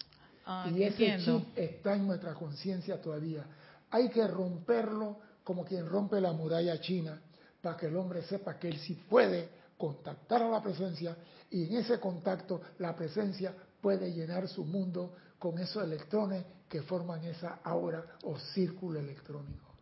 [0.46, 3.44] Ah, y ese chip está en nuestra conciencia todavía.
[3.90, 7.22] Hay que romperlo como quien rompe la muralla china
[7.62, 11.16] para que el hombre sepa que él sí puede contactar a la presencia
[11.48, 17.22] y en ese contacto la presencia puede llenar su mundo con esos electrones que forman
[17.22, 19.72] esa aura o círculo electrónico.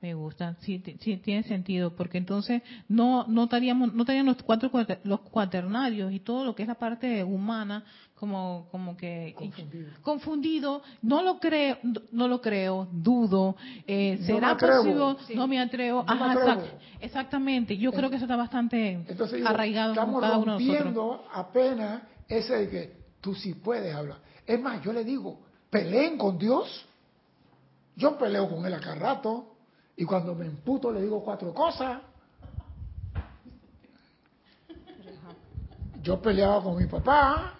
[0.00, 4.70] Me gusta, sí, sí tiene sentido, porque entonces no no estaríamos no estarían los cuatro
[5.04, 7.84] los cuaternarios y todo lo que es la parte humana
[8.20, 9.34] como como que
[10.02, 11.78] confundido, no lo creo
[12.12, 13.56] no lo creo dudo
[13.86, 16.04] eh, será posible no me atrevo,
[17.00, 17.78] exactamente.
[17.78, 19.04] Yo creo que eso está bastante
[19.44, 21.20] arraigado en cada uno de nosotros.
[21.32, 24.18] apenas ese de que tú sí puedes hablar.
[24.46, 26.86] Es más yo le digo peleen con Dios
[27.96, 29.56] yo peleo con él acá rato
[29.96, 32.00] y cuando me emputo le digo cuatro cosas.
[36.02, 37.59] Yo peleaba con mi papá.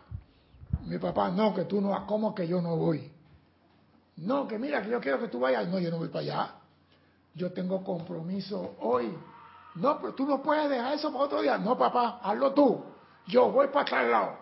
[0.90, 3.12] Mi papá, no, que tú no, ¿cómo que yo no voy?
[4.16, 5.68] No, que mira, que yo quiero que tú vayas.
[5.68, 6.54] No, yo no voy para allá.
[7.32, 9.16] Yo tengo compromiso hoy.
[9.76, 11.56] No, pero tú no puedes dejar eso para otro día.
[11.58, 12.84] No, papá, hazlo tú.
[13.28, 14.38] Yo voy para tal lado.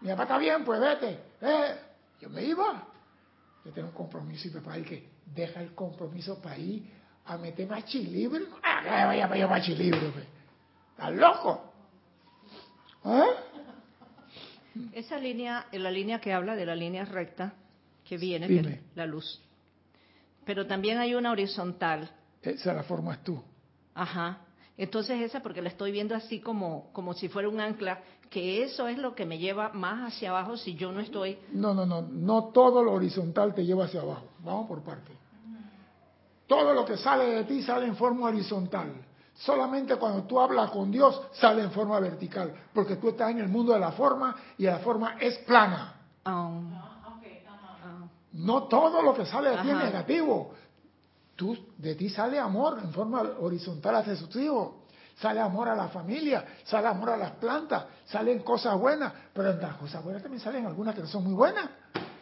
[0.00, 1.22] Mi papá está bien, pues vete.
[1.40, 1.80] Eh,
[2.20, 2.82] yo me iba.
[3.64, 6.92] Yo tengo un compromiso y papá, el que deja el compromiso para ir
[7.24, 8.46] a meter machilibre.
[8.64, 10.26] Ah, que vaya para yo machilibre, pues.
[10.90, 11.72] ¿Estás loco?
[13.04, 13.51] ¿Eh?
[14.92, 17.54] Esa línea, la línea que habla de la línea recta
[18.04, 19.40] que viene, que la luz.
[20.44, 22.10] Pero también hay una horizontal.
[22.42, 23.42] Esa la formas tú.
[23.94, 24.38] Ajá.
[24.76, 28.88] Entonces esa porque la estoy viendo así como, como si fuera un ancla, que eso
[28.88, 31.38] es lo que me lleva más hacia abajo si yo no estoy...
[31.52, 34.26] No, no, no, no todo lo horizontal te lleva hacia abajo.
[34.42, 35.14] Vamos por partes.
[36.46, 38.92] Todo lo que sale de ti sale en forma horizontal.
[39.44, 43.48] Solamente cuando tú hablas con Dios sale en forma vertical, porque tú estás en el
[43.48, 45.94] mundo de la forma y la forma es plana.
[46.24, 46.60] Oh.
[48.34, 50.54] No todo lo que sale de ti es negativo.
[51.34, 54.74] Tú, de ti sale amor en forma horizontal hacia sus hijos.
[55.16, 59.60] Sale amor a la familia, sale amor a las plantas, salen cosas buenas, pero en
[59.60, 61.68] las cosas buenas también salen algunas que no son muy buenas.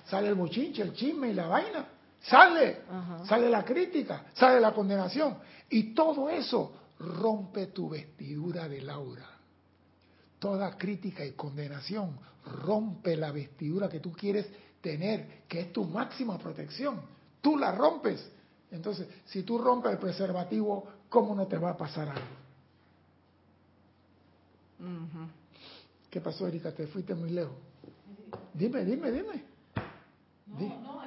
[0.06, 1.85] Sale el bochinche, el chisme y la vaina.
[2.22, 2.83] Sale,
[3.26, 5.37] sale la crítica, sale la condenación.
[5.68, 9.26] Y todo eso rompe tu vestidura de Laura.
[10.38, 12.18] Toda crítica y condenación
[12.64, 14.46] rompe la vestidura que tú quieres
[14.80, 17.00] tener, que es tu máxima protección.
[17.40, 18.30] Tú la rompes.
[18.70, 22.40] Entonces, si tú rompes el preservativo, ¿cómo no te va a pasar algo?
[26.10, 26.72] ¿Qué pasó, Erika?
[26.72, 27.56] Te fuiste muy lejos.
[28.54, 29.44] Dime, dime, dime.
[30.46, 31.00] No, no,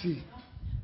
[0.00, 0.22] Sí.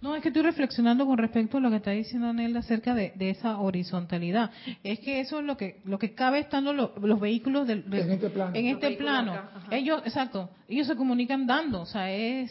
[0.01, 3.13] No, es que estoy reflexionando con respecto a lo que está diciendo Anel acerca de,
[3.19, 4.51] esa horizontalidad.
[4.83, 8.31] Es que eso es lo que lo que cabe estando los vehículos del, en este
[8.31, 8.55] plano.
[8.55, 9.41] En este plano.
[9.71, 12.51] ellos, exacto, ellos se comunican dando, o sea, es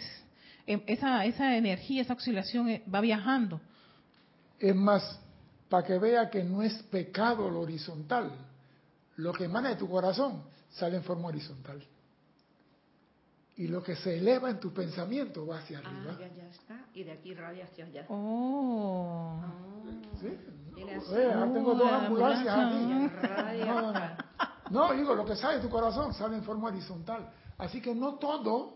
[0.68, 3.62] em, esa esa energía, esa oscilación eh, va viajando.
[4.60, 5.20] Es más,
[5.70, 8.32] para que vea que no es pecado lo horizontal,
[9.18, 11.82] lo que emana de tu corazón sale en forma horizontal
[13.58, 16.16] y lo que se eleva en tu pensamiento va hacia ah, arriba.
[16.16, 16.86] Ah, ya, ya está.
[16.94, 18.06] Y de aquí radia hacia allá.
[18.10, 19.40] Oh.
[20.20, 20.28] ¿Sí?
[20.78, 21.02] Eh,
[21.54, 23.66] tengo dos ambulancias aquí.
[23.66, 23.94] No, no,
[24.70, 24.94] no.
[24.94, 27.32] digo, lo que sale de tu corazón sale en forma horizontal.
[27.58, 28.76] Así que no todo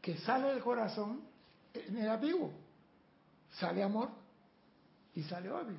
[0.00, 1.20] que sale del corazón
[1.72, 2.50] es negativo.
[3.52, 4.10] Sale amor
[5.14, 5.78] y sale odio.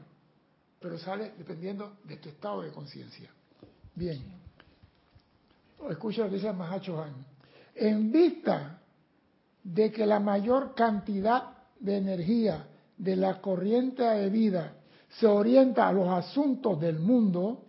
[0.80, 3.30] Pero sale dependiendo de tu estado de conciencia.
[3.96, 4.40] Bien.
[5.90, 7.29] Escucha lo que dice Mahacho Han
[7.80, 8.82] en vista
[9.64, 12.68] de que la mayor cantidad de energía
[12.98, 14.74] de la corriente de vida
[15.20, 17.64] se orienta a los asuntos del mundo,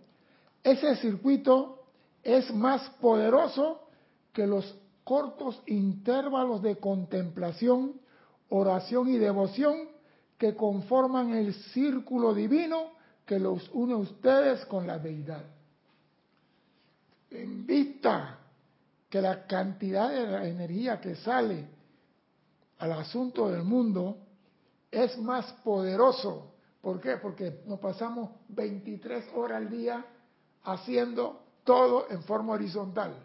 [0.63, 1.85] ese circuito
[2.23, 3.87] es más poderoso
[4.33, 7.93] que los cortos intervalos de contemplación,
[8.49, 9.89] oración y devoción
[10.37, 12.91] que conforman el círculo divino
[13.25, 15.43] que los une a ustedes con la deidad.
[17.29, 18.40] En vista
[19.11, 21.67] que la cantidad de energía que sale
[22.79, 24.17] al asunto del mundo
[24.89, 26.51] es más poderoso
[26.81, 27.17] ¿Por qué?
[27.17, 30.03] Porque nos pasamos 23 horas al día
[30.63, 33.15] haciendo todo en forma horizontal.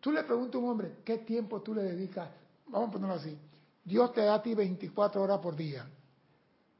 [0.00, 2.28] Tú le preguntas a un hombre, ¿qué tiempo tú le dedicas?
[2.66, 3.38] Vamos a ponerlo así.
[3.84, 5.86] Dios te da a ti 24 horas por día.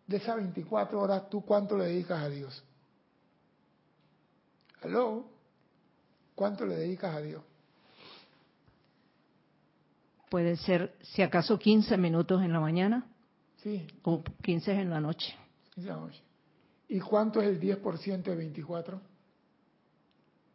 [0.07, 2.65] De esas 24 horas, ¿tú cuánto le dedicas a Dios?
[4.83, 5.25] ¿Aló?
[6.35, 7.43] ¿Cuánto le dedicas a Dios?
[10.37, 13.07] Puede ser, si acaso, 15 minutos en la mañana.
[13.57, 13.87] Sí.
[14.03, 15.35] O 15 en la noche.
[16.91, 19.01] ¿Y cuánto es el 10% de 24?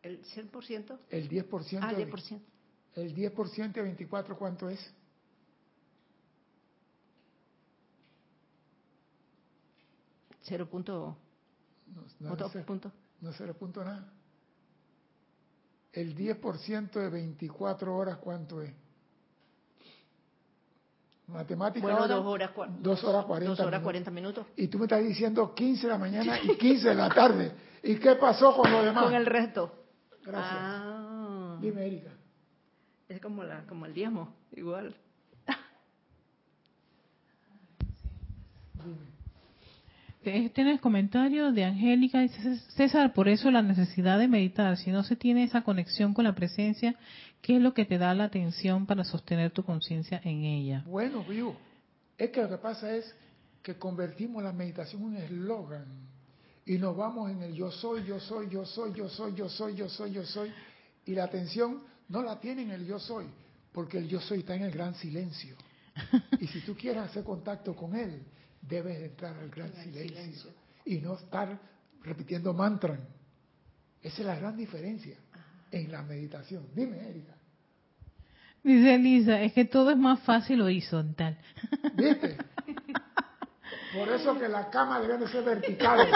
[0.04, 1.00] ¿El 100%?
[1.10, 1.80] El 10%.
[1.82, 2.40] Ah, 10%.
[2.94, 4.94] el 10% de 24, ¿cuánto es?
[10.44, 11.18] Cero punto.
[12.20, 12.92] No, no, cero, punto.
[13.20, 14.14] no cero punto nada.
[15.92, 18.72] El 10% de 24 horas, ¿cuánto es?
[21.32, 24.46] Matemática bueno, dos horas, dos horas 40 dos horas 40 minutos.
[24.58, 27.52] Y tú me estás diciendo 15 de la mañana y 15 de la tarde.
[27.84, 29.06] ¿Y qué pasó con lo demás?
[29.06, 29.72] Con el resto.
[30.24, 30.58] Gracias.
[30.60, 31.58] Ah.
[31.62, 32.12] Dime, Erika.
[33.08, 34.96] Es como, la, como el diezmo, igual.
[40.24, 45.16] Tienes comentario de Angélica, dice César, por eso la necesidad de meditar, si no se
[45.16, 46.96] tiene esa conexión con la presencia,
[47.42, 50.84] ¿qué es lo que te da la atención para sostener tu conciencia en ella?
[50.86, 51.58] Bueno, vivo,
[52.20, 53.16] es que lo que pasa es
[53.64, 55.86] que convertimos la meditación en un eslogan
[56.68, 59.76] y nos vamos en el yo soy, yo soy, yo soy, yo soy, yo soy,
[59.76, 60.52] yo soy, yo soy,
[61.04, 63.26] y la atención no la tiene en el yo soy,
[63.72, 65.56] porque el yo soy está en el gran silencio.
[66.40, 68.22] Y si tú quieres hacer contacto con él,
[68.62, 70.52] debes entrar al gran, silencio,
[70.86, 71.60] y no estar
[72.04, 72.98] repitiendo mantra.
[74.02, 75.16] Esa es la gran diferencia
[75.72, 76.68] en la meditación.
[76.74, 77.34] Dime, Erika.
[78.64, 81.38] Dice Elisa, es que todo es más fácil horizontal.
[81.96, 82.38] ¿Viste?
[83.96, 86.08] Por eso que la cama debe de ser vertical.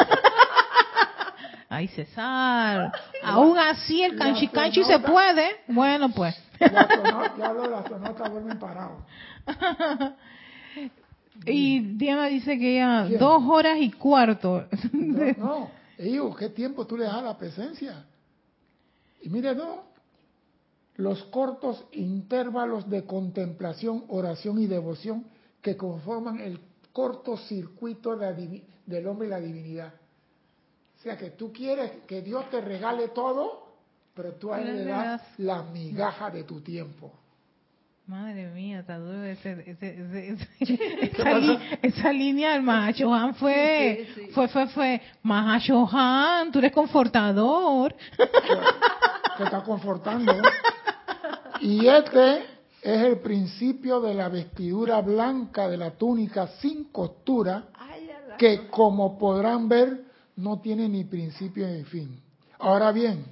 [1.69, 2.91] Ay, César.
[3.23, 5.63] Aún así el canchi canchi se puede.
[5.67, 6.39] Bueno, pues.
[6.59, 9.03] Ya los astronautas vuelven parados.
[11.45, 14.65] Y Diana dice que ya dos horas y cuarto.
[14.91, 16.35] No, no.
[16.35, 18.05] ¿qué tiempo tú le das a la presencia?
[19.21, 19.83] Y mire, no.
[20.97, 25.25] Los cortos intervalos de contemplación, oración y devoción
[25.61, 26.59] que conforman el
[26.93, 29.93] corto circuito del hombre y la divinidad.
[30.97, 33.65] O sea que tú quieres que Dios te regale todo,
[34.13, 37.11] pero tú a él le das la migaja de tu tiempo.
[38.07, 40.37] Madre mía, está duro ese, ese,
[41.81, 47.95] esa, línea del Mahashohan fue, fue, fue, fue, Mahashohan, tú eres confortador.
[49.37, 50.33] Te está confortando.
[51.61, 52.45] Y este
[52.83, 57.69] es el principio de la vestidura blanca de la túnica sin costura,
[58.37, 60.03] que como podrán ver,
[60.35, 62.21] no tiene ni principio ni fin.
[62.59, 63.25] Ahora bien,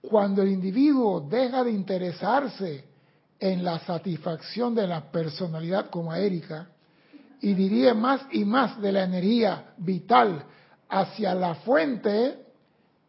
[0.00, 2.89] cuando el individuo deja de interesarse
[3.40, 6.68] en la satisfacción de la personalidad como Erika
[7.40, 10.44] y dirige más y más de la energía vital
[10.90, 12.44] hacia la fuente,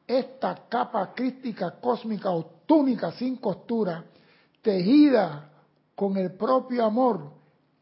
[0.08, 4.06] esta capa crística cósmica o túnica sin costura,
[4.62, 5.50] tejida
[5.96, 7.34] con el propio amor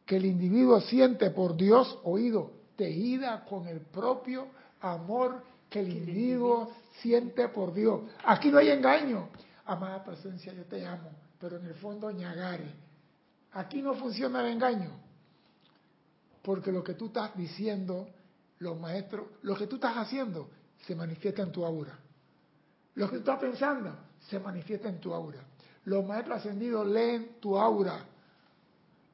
[0.06, 4.48] que el individuo siente por Dios, oído, tejida con el propio
[4.82, 8.02] amor que el individuo siente por Dios.
[8.26, 9.30] Aquí no hay engaño.
[9.66, 12.72] Amada presencia, yo te amo pero en el fondo ñagare.
[13.54, 14.92] Aquí no funciona el engaño,
[16.44, 18.08] porque lo que tú estás diciendo,
[18.60, 20.50] los maestros, lo que tú estás haciendo,
[20.86, 21.98] se manifiesta en tu aura.
[22.96, 23.96] Lo que tú estás pensando,
[24.30, 25.40] se manifiesta en tu aura.
[25.86, 28.06] Los maestros ascendidos leen tu aura.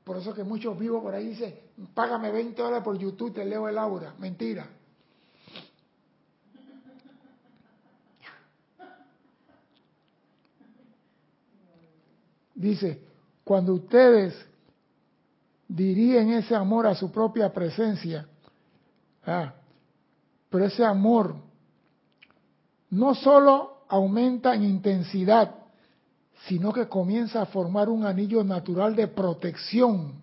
[0.04, 1.60] Por eso que muchos vivos por ahí dicen,
[1.94, 4.14] págame 20 horas por YouTube, te leo el aura.
[4.20, 4.68] Mentira.
[12.56, 13.02] Dice,
[13.44, 14.34] cuando ustedes
[15.68, 18.28] dirigen ese amor a su propia presencia,
[19.26, 19.54] ah,
[20.50, 21.36] pero ese amor
[22.90, 25.54] no solo aumenta en intensidad,
[26.48, 30.22] sino que comienza a formar un anillo natural de protección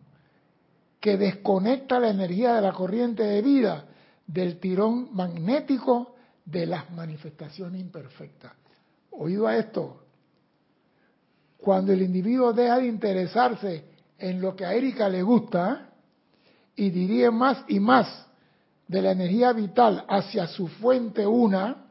[1.01, 3.87] que desconecta la energía de la corriente de vida
[4.27, 6.15] del tirón magnético
[6.45, 8.53] de las manifestaciones imperfectas.
[9.11, 10.02] Oído a esto,
[11.63, 13.85] cuando el individuo deja de interesarse
[14.19, 15.91] en lo que a Erika le gusta
[16.75, 18.27] y dirige más y más
[18.89, 21.87] de la energía vital hacia su fuente una,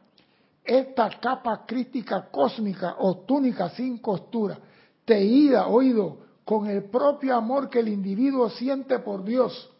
[0.62, 4.58] esta capa crítica cósmica o túnica sin costura,
[5.06, 9.70] teída, oído, con el propio amor que el individuo siente por Dios.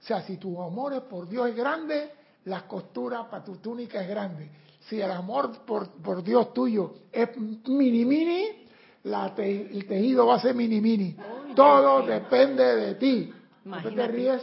[0.00, 2.10] O sea, si tu amor es por Dios es grande,
[2.46, 4.50] la costura para tu túnica es grande.
[4.88, 8.61] Si el amor por, por Dios tuyo es mini mini,
[9.04, 11.16] la el tejido va a ser mini mini.
[11.54, 13.32] Todo depende de ti.
[13.64, 14.42] ¿Por qué te ríes?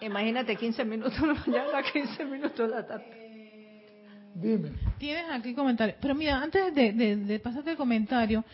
[0.00, 3.20] Imagínate 15 minutos de la mañana, 15 minutos de la tarde.
[4.34, 4.70] Dime.
[4.98, 5.98] Tienes aquí comentarios.
[6.00, 8.44] Pero mira, antes de, de pasarte el comentario,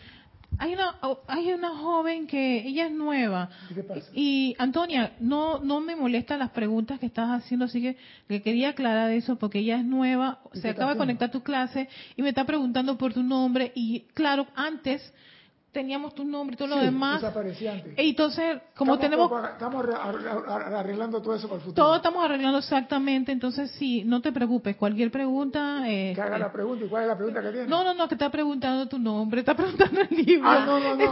[0.59, 3.49] hay una, oh, hay una joven que ella es nueva.
[3.73, 4.09] ¿Qué pasa?
[4.13, 8.69] Y Antonia, no, no me molestan las preguntas que estás haciendo, así que, que quería
[8.69, 12.29] aclarar eso porque ella es nueva, se acaba de conectar a tu clase y me
[12.29, 15.13] está preguntando por tu nombre y claro, antes
[15.77, 17.21] teníamos tu nombre y todo lo demás.
[17.97, 19.31] Y entonces, como tenemos...
[19.51, 19.85] Estamos
[20.47, 21.85] arreglando todo eso para el futuro.
[21.85, 25.83] Todo estamos arreglando exactamente, entonces sí, no te preocupes, cualquier pregunta...
[25.87, 27.67] Eh, que haga la pregunta, ¿y cuál es la pregunta que tiene?
[27.67, 30.49] No, no, no, que está preguntando tu nombre, está preguntando el libro.
[30.49, 31.11] Ah, no, no, no.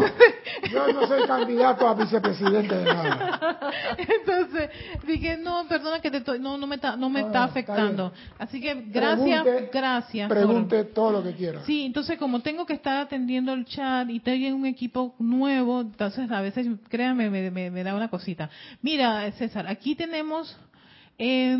[0.72, 3.72] Yo no soy candidato a vicepresidente de nada.
[4.00, 4.72] Entonces,
[5.06, 8.12] dije, no, perdona que te estoy, no, no me está, no me está afectando.
[8.40, 10.28] Así que gracias, gracias.
[10.28, 11.64] Pregunte todo lo que quiera.
[11.66, 16.30] Sí, entonces como tengo que estar atendiendo el chat y tengo un equipo nuevo, entonces
[16.32, 18.50] a veces, créanme, me, da una cosita.
[18.82, 20.58] Mira, César, aquí tenemos...
[21.18, 21.56] Eh,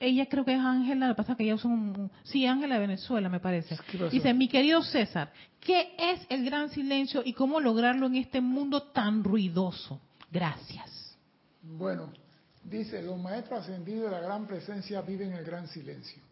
[0.00, 2.10] Ella creo que es Ángela, lo que pasa es que ella usa un...
[2.22, 3.76] Sí, Ángela de Venezuela, me parece.
[4.12, 8.82] Dice, mi querido César, ¿qué es el gran silencio y cómo lograrlo en este mundo
[8.82, 10.00] tan ruidoso?
[10.30, 11.16] Gracias.
[11.62, 12.12] Bueno,
[12.62, 16.22] dice, los maestros ascendidos de la gran presencia viven el gran silencio.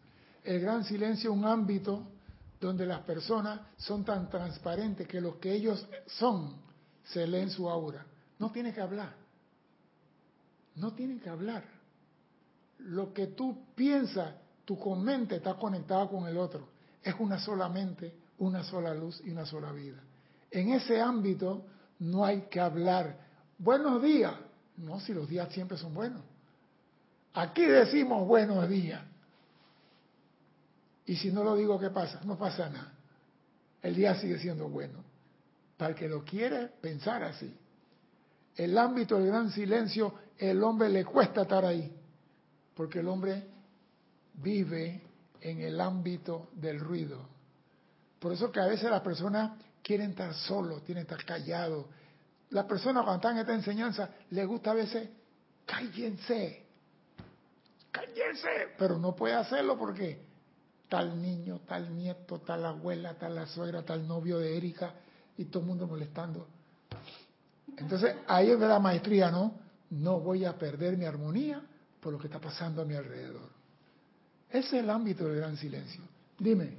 [0.45, 2.07] El gran silencio es un ámbito
[2.59, 6.55] donde las personas son tan transparentes que lo que ellos son
[7.03, 8.05] se lee en su aura.
[8.39, 9.13] No tienen que hablar.
[10.75, 11.63] No tienen que hablar.
[12.79, 14.35] Lo que tú piensas,
[14.65, 16.67] tu mente está conectada con el otro.
[17.03, 19.97] Es una sola mente, una sola luz y una sola vida.
[20.51, 21.65] En ese ámbito
[21.99, 23.17] no hay que hablar.
[23.57, 24.33] Buenos días.
[24.77, 26.21] No, si los días siempre son buenos.
[27.33, 29.01] Aquí decimos buenos días.
[31.07, 32.19] Y si no lo digo, ¿qué pasa?
[32.25, 32.93] No pasa nada.
[33.81, 35.03] El día sigue siendo bueno.
[35.77, 37.55] Para el que lo quiere pensar así.
[38.55, 41.95] El ámbito del gran silencio, el hombre le cuesta estar ahí.
[42.75, 43.47] Porque el hombre
[44.33, 45.01] vive
[45.39, 47.25] en el ámbito del ruido.
[48.19, 49.51] Por eso que a veces las personas
[49.81, 51.85] quieren estar solos, quieren estar callados.
[52.49, 55.07] Las personas cuando están en esta enseñanza les gusta a veces,
[55.65, 56.65] cállense,
[57.91, 60.26] cállense, pero no puede hacerlo porque
[60.89, 64.93] tal niño, tal nieto, tal abuela, tal la suegra, tal novio de Erika
[65.37, 66.47] y todo el mundo molestando.
[67.77, 69.53] Entonces ahí es la maestría, ¿no?
[69.89, 71.61] No voy a perder mi armonía
[71.99, 73.49] por lo que está pasando a mi alrededor.
[74.49, 76.01] Ese es el ámbito del gran silencio.
[76.39, 76.77] Dime,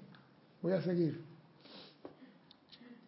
[0.63, 1.23] voy a seguir.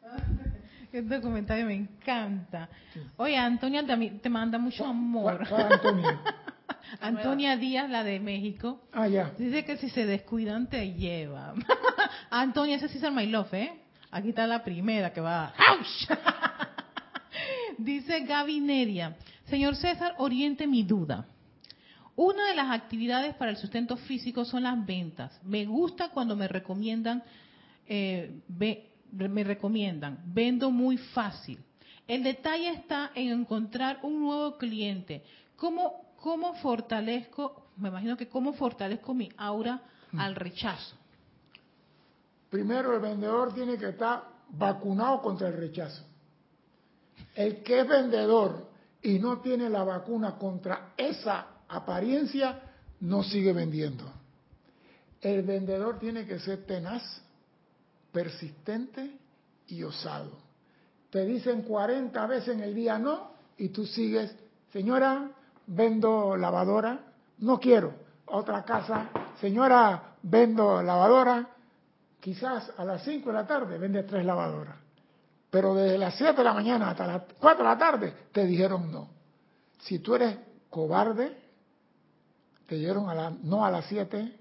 [0.93, 2.69] Este comentario me encanta.
[3.17, 5.47] Oye, Antonia te, manda mucho amor.
[5.53, 6.21] Antonia?
[7.01, 8.81] Antonia Díaz, la de México.
[8.93, 9.33] Ah, ya.
[9.39, 11.55] Dice que si se descuidan te lleva.
[12.31, 13.73] Antonia, ese sí es el My Love, ¿eh?
[14.11, 15.55] Aquí está la primera que va.
[17.79, 19.17] Dice Gaby Neria.
[19.47, 21.27] Señor César, oriente mi duda.
[22.17, 25.41] Una de las actividades para el sustento físico son las ventas.
[25.45, 27.23] Me gusta cuando me recomiendan,
[27.87, 31.61] eh, me recomiendan, vendo muy fácil.
[32.07, 35.23] El detalle está en encontrar un nuevo cliente.
[35.57, 39.81] ¿Cómo ¿cómo fortalezco, me imagino que cómo fortalezco mi aura
[40.17, 40.97] al rechazo?
[42.51, 46.05] Primero, el vendedor tiene que estar vacunado contra el rechazo.
[47.35, 48.69] El que es vendedor
[49.03, 52.61] y no tiene la vacuna contra esa apariencia,
[53.01, 54.05] no sigue vendiendo.
[55.21, 57.23] El vendedor tiene que ser tenaz,
[58.11, 59.17] persistente
[59.69, 60.33] y osado.
[61.11, 64.35] Te dicen 40 veces en el día no y tú sigues,
[64.73, 65.31] señora,
[65.71, 67.01] vendo lavadora,
[67.39, 67.95] no quiero.
[68.27, 69.09] Otra casa,
[69.41, 71.49] señora, vendo lavadora,
[72.21, 74.77] quizás a las 5 de la tarde vende tres lavadoras.
[75.51, 78.93] Pero desde las 7 de la mañana hasta las 4 de la tarde te dijeron
[78.93, 79.09] no.
[79.81, 80.37] Si tú eres
[80.69, 81.37] cobarde,
[82.67, 84.39] te dijeron a la, no a las 7,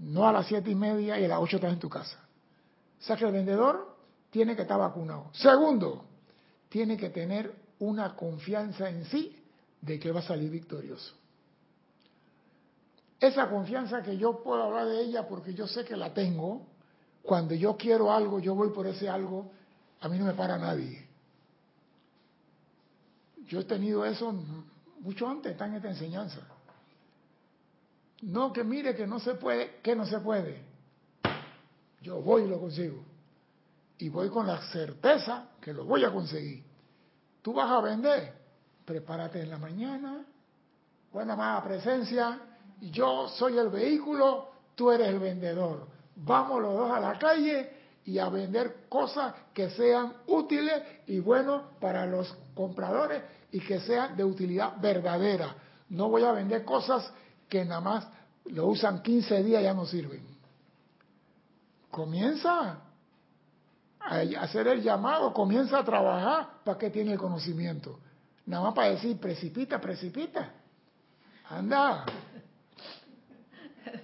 [0.00, 2.18] no a las 7 y media y a las 8 estás en tu casa.
[3.00, 3.96] O sea que el vendedor
[4.30, 5.30] tiene que estar vacunado.
[5.32, 6.04] Segundo,
[6.68, 9.41] tiene que tener una confianza en sí
[9.82, 11.14] de que va a salir victorioso.
[13.20, 16.66] Esa confianza que yo puedo hablar de ella porque yo sé que la tengo,
[17.22, 19.52] cuando yo quiero algo, yo voy por ese algo,
[20.00, 21.06] a mí no me para nadie.
[23.46, 24.32] Yo he tenido eso
[25.00, 26.40] mucho antes, está en esta enseñanza.
[28.22, 30.62] No que mire que no se puede, que no se puede.
[32.00, 33.04] Yo voy y lo consigo.
[33.98, 36.64] Y voy con la certeza que lo voy a conseguir.
[37.40, 38.41] Tú vas a vender,
[38.92, 40.22] prepárate en la mañana,
[41.10, 42.38] buena amada presencia,
[42.78, 45.86] yo soy el vehículo, tú eres el vendedor.
[46.16, 47.70] Vamos los dos a la calle
[48.04, 54.14] y a vender cosas que sean útiles y buenos para los compradores y que sean
[54.14, 55.56] de utilidad verdadera.
[55.88, 57.10] No voy a vender cosas
[57.48, 58.06] que nada más
[58.44, 60.22] lo usan 15 días y ya no sirven.
[61.90, 62.78] Comienza
[64.00, 67.98] a hacer el llamado, comienza a trabajar para que tiene el conocimiento.
[68.46, 70.52] Nada más para decir, precipita, precipita.
[71.48, 72.04] Anda.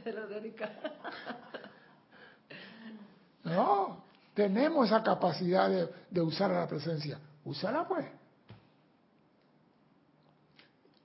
[3.44, 7.18] No, tenemos esa capacidad de, de usar la presencia.
[7.44, 8.04] Úsala pues.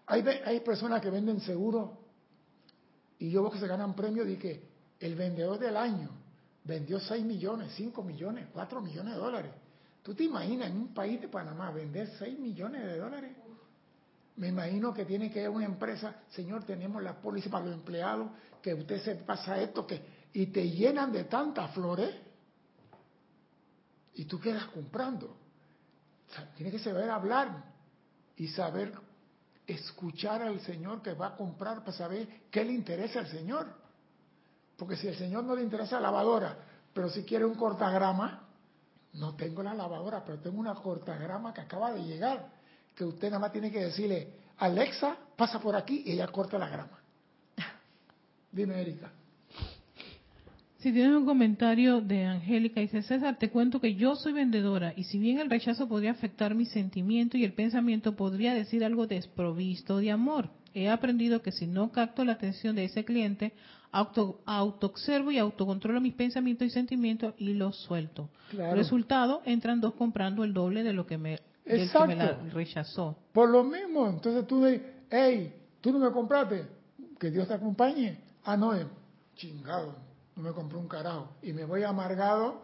[0.08, 1.98] Hay, hay personas que venden seguro
[3.20, 4.68] y yo veo que se ganan premios de que
[5.00, 6.10] el vendedor del año
[6.66, 9.52] vendió 6 millones, 5 millones, 4 millones de dólares.
[10.04, 13.32] ¿Tú te imaginas en un país de Panamá vender 6 millones de dólares?
[14.36, 18.30] Me imagino que tiene que haber una empresa, señor, tenemos la póliza para los empleados,
[18.62, 22.14] que usted se pasa esto, que y te llenan de tantas flores
[24.16, 25.38] y tú quedas comprando.
[26.30, 27.64] O sea, tiene que saber hablar
[28.36, 28.93] y saber
[29.68, 33.68] escuchar al Señor que va a comprar para saber qué le interesa al Señor.
[34.76, 36.58] Porque si al Señor no le interesa la lavadora,
[36.93, 38.43] pero si quiere un cortagrama,
[39.14, 42.49] no tengo la lavadora, pero tengo una cortagrama que acaba de llegar,
[42.95, 46.70] que usted nada más tiene que decirle, Alexa, pasa por aquí y ella corta la
[46.70, 46.99] grama.
[48.51, 49.11] Dime, Erika.
[50.84, 55.05] Si tienes un comentario de Angélica, dice César, te cuento que yo soy vendedora y
[55.05, 59.99] si bien el rechazo podría afectar mi sentimiento y el pensamiento podría decir algo desprovisto
[59.99, 63.53] de amor, he aprendido que si no capto la atención de ese cliente,
[63.91, 68.30] auto, autoobservo y autocontrolo mis pensamientos y sentimientos y los suelto.
[68.51, 73.17] Resultado, entran dos comprando el doble de lo que me, que me la rechazó.
[73.32, 76.65] Por lo mismo, entonces tú dices, hey, tú no me compraste,
[77.19, 78.17] que Dios te acompañe.
[78.43, 78.74] Ah, no,
[79.36, 82.63] chingado no me compré un carajo y me voy amargado,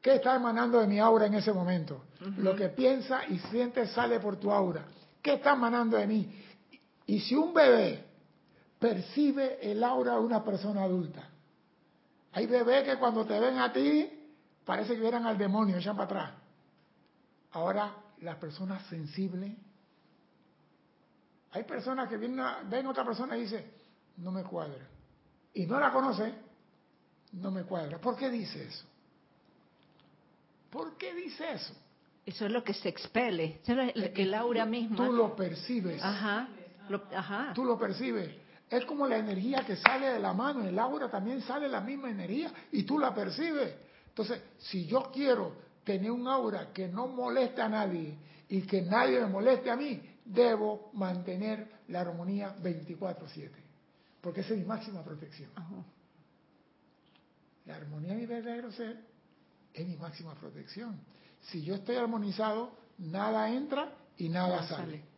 [0.00, 2.04] ¿qué está emanando de mi aura en ese momento?
[2.38, 4.84] Lo que piensa y siente sale por tu aura.
[5.22, 6.32] ¿Qué está emanando de mí?
[7.10, 8.04] Y si un bebé
[8.78, 11.28] percibe el aura de una persona adulta,
[12.30, 14.08] hay bebés que cuando te ven a ti
[14.64, 16.30] parece que vieran al demonio, echan para atrás.
[17.50, 19.50] Ahora, las personas sensibles,
[21.50, 23.68] hay personas que ven a otra persona y dicen,
[24.18, 24.86] no me cuadra.
[25.52, 26.32] Y no la conoce,
[27.32, 27.98] no me cuadra.
[27.98, 28.84] ¿Por qué dice eso?
[30.70, 31.74] ¿Por qué dice eso?
[32.24, 34.96] Eso es lo que se expele, eso es el, el aura misma.
[34.96, 36.00] Tú lo percibes.
[36.00, 36.48] Ajá,
[37.12, 37.52] ajá.
[37.54, 38.30] Tú lo percibes.
[38.68, 42.10] Es como la energía que sale de la mano, el aura también sale la misma
[42.10, 43.74] energía y tú la percibes.
[44.08, 48.16] Entonces, si yo quiero tener un aura que no moleste a nadie
[48.48, 53.50] y que nadie me moleste a mí, debo mantener la armonía 24/7,
[54.20, 55.50] porque esa es mi máxima protección.
[55.56, 55.84] Ajá.
[57.66, 59.00] La armonía de mi verdadero ser
[59.74, 61.00] es mi máxima protección.
[61.40, 65.09] Si yo estoy armonizado, nada entra y nada, sale.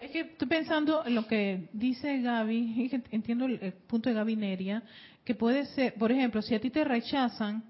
[0.00, 4.82] Es que estoy pensando en lo que dice Gaby, entiendo el, punto de Gaby Neria,
[5.24, 7.64] que puede ser, por ejemplo, si a ti te rechazan,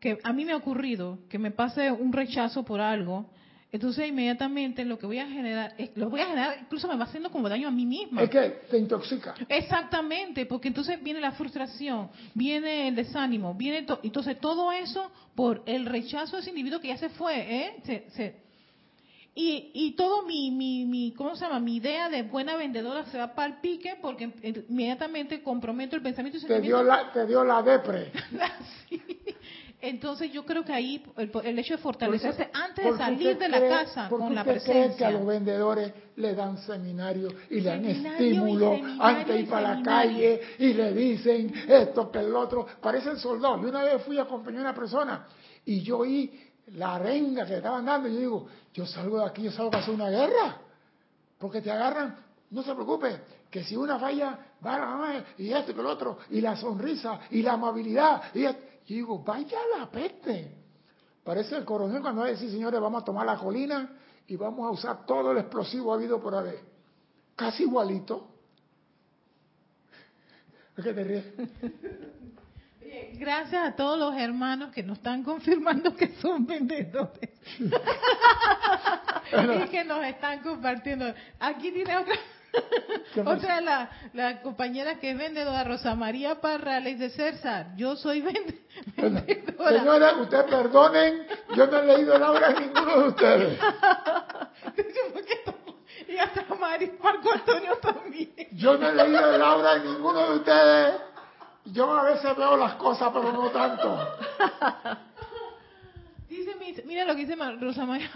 [0.00, 3.30] que a mí me ha ocurrido que me pase un rechazo por algo,
[3.70, 7.30] entonces inmediatamente lo que voy a generar, lo voy a generar, incluso me va haciendo
[7.30, 8.22] como daño a mí misma.
[8.22, 9.34] Es que te intoxica.
[9.48, 15.86] Exactamente, porque entonces viene la frustración, viene el desánimo, viene entonces todo eso por el
[15.86, 18.04] rechazo de ese individuo que ya se fue, ¿eh?
[19.34, 21.58] Y, y todo mi, mi, mi, ¿cómo se llama?
[21.58, 24.30] Mi idea de buena vendedora se va para el pique porque
[24.68, 28.12] inmediatamente comprometo el pensamiento y te dio la Te dio la depre.
[28.88, 29.02] sí.
[29.80, 34.08] Entonces yo creo que ahí el, hecho de fortalecerse antes de salir de la casa
[34.08, 34.96] con la presencia.
[34.96, 39.76] Que a los vendedores le dan seminarios y le dan estímulo antes de ir para
[39.76, 42.66] la calle y le dicen esto que el otro.
[42.80, 43.62] Parecen soldados.
[43.62, 45.26] Yo una vez fui a acompañar a una persona
[45.64, 49.52] y yo oí la arenga que estaban dando yo digo, yo salgo de aquí, yo
[49.52, 50.56] salgo a hacer una guerra.
[51.38, 52.16] Porque te agarran,
[52.50, 53.20] no se preocupe,
[53.50, 57.20] que si una falla, va a la y esto y el otro, y la sonrisa,
[57.30, 58.62] y la amabilidad, y esto.
[58.86, 60.56] Y digo, vaya la peste.
[61.22, 63.96] Parece el coronel cuando va a decir, señores, vamos a tomar la colina
[64.26, 66.60] y vamos a usar todo el explosivo habido por haber.
[67.36, 68.28] Casi igualito.
[70.76, 71.24] ¿Es que te ríes?
[73.14, 77.30] Gracias a todos los hermanos que nos están confirmando que son vendedores.
[77.58, 77.68] y
[79.68, 81.14] que nos están compartiendo.
[81.40, 82.14] Aquí tiene otra.
[83.24, 88.20] Otra la, la compañera que es vendedora, Rosa María Parra, le dice, César, yo soy
[88.20, 89.24] vendedora.
[89.78, 91.26] Señora, ustedes perdonen,
[91.56, 93.58] yo no he leído la obra de ninguno de ustedes.
[96.08, 96.42] y hasta
[97.02, 98.32] Marco Antonio también.
[98.52, 100.94] Yo no he leído el aura de ninguno de ustedes.
[101.66, 103.98] Yo a veces veo las cosas, pero no tanto.
[106.28, 108.10] Dice, mira lo que dice Rosa María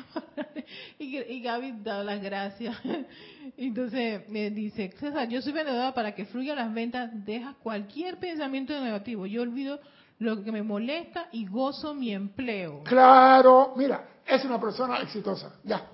[0.98, 2.74] y, y Gaby da las gracias.
[3.56, 8.72] Entonces me dice, César, yo soy vendedora para que fluyan las ventas, deja cualquier pensamiento
[8.80, 9.26] negativo.
[9.26, 9.80] Yo olvido
[10.18, 12.82] lo que me molesta y gozo mi empleo.
[12.84, 15.86] Claro, mira, es una persona exitosa, ya.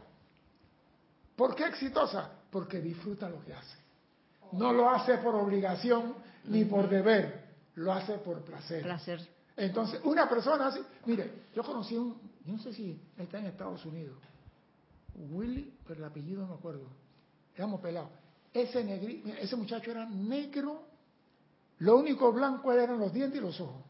[1.34, 2.30] ¿Por qué exitosa?
[2.50, 3.78] Porque disfruta lo que hace.
[4.53, 7.41] No lo hace por obligación ni por deber,
[7.75, 8.83] lo hace por placer.
[8.83, 9.27] Placer.
[9.57, 14.16] Entonces, una persona así, mire, yo conocí un, no sé si está en Estados Unidos,
[15.14, 16.87] Willy, pero el apellido no me acuerdo,
[17.55, 18.11] éramos pelados.
[18.53, 20.87] Ese, negri, ese muchacho era negro,
[21.79, 23.85] lo único blanco eran los dientes y los ojos.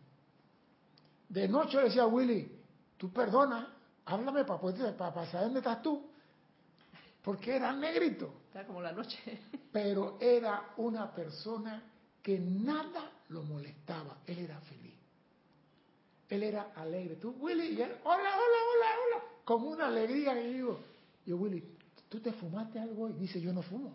[1.29, 2.61] De noche decía Willy,
[2.97, 3.75] tú perdona,
[4.05, 6.09] háblame para, poder, para, saber dónde estás tú.
[7.23, 8.43] Porque era negrito.
[8.49, 9.41] Está como la noche.
[9.73, 11.83] Pero era una persona
[12.23, 14.19] que nada lo molestaba.
[14.27, 14.95] Él era feliz.
[16.29, 17.17] Él era alegre.
[17.17, 19.25] Tú, Willy, y él, hola, hola, hola, hola.
[19.45, 20.81] Con una alegría que digo,
[21.27, 21.63] yo, Willy,
[22.09, 23.13] ¿tú te fumaste algo hoy?
[23.15, 23.95] Dice, yo no fumo.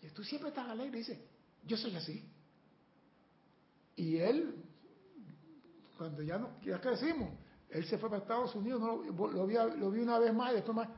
[0.00, 0.98] Y tú siempre estás alegre.
[0.98, 1.20] Dice,
[1.66, 2.24] yo soy así.
[3.96, 4.54] Y él
[6.02, 7.30] cuando ya, no, ya crecimos,
[7.70, 10.56] él se fue para Estados Unidos, no, lo, vi, lo vi una vez más y
[10.56, 10.88] después más,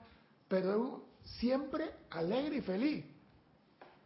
[0.49, 3.05] pero siempre alegre y feliz.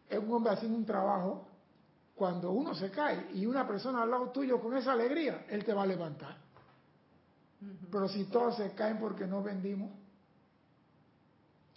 [0.09, 1.47] Es un hombre haciendo un trabajo.
[2.19, 5.73] Cuando uno se cae y una persona al lado tuyo con esa alegría, él te
[5.73, 6.35] va a levantar.
[7.89, 9.89] Pero si todos se caen porque no vendimos,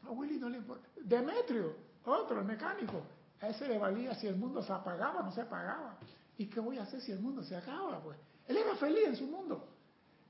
[0.04, 0.88] a Willy no le importa.
[1.00, 3.02] Demetrio, otro, el mecánico,
[3.40, 5.96] a ese le valía si el mundo se apagaba o no se apagaba.
[6.36, 8.02] ¿Y qué voy a hacer si el mundo se acaba?
[8.02, 8.18] Pues
[8.48, 9.68] él era feliz en su mundo.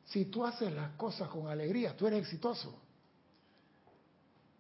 [0.05, 2.79] Si tú haces las cosas con alegría, tú eres exitoso.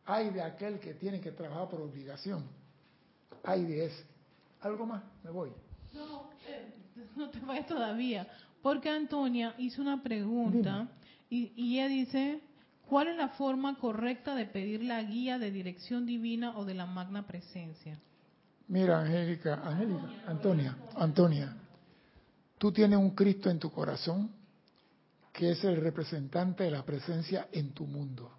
[0.06, 2.42] Hay de aquel que tiene que trabajar por obligación.
[3.44, 4.11] Hay de ese.
[4.62, 5.02] ¿Algo más?
[5.22, 5.50] Me voy.
[5.92, 6.74] No, eh,
[7.16, 8.26] no te vayas todavía.
[8.62, 10.88] Porque Antonia hizo una pregunta
[11.28, 12.40] y, y ella dice,
[12.88, 16.86] ¿cuál es la forma correcta de pedir la guía de dirección divina o de la
[16.86, 17.98] magna presencia?
[18.68, 21.56] Mira, Angélica, Angélica, Antonia, Antonia.
[22.58, 24.30] Tú tienes un Cristo en tu corazón
[25.32, 28.30] que es el representante de la presencia en tu mundo.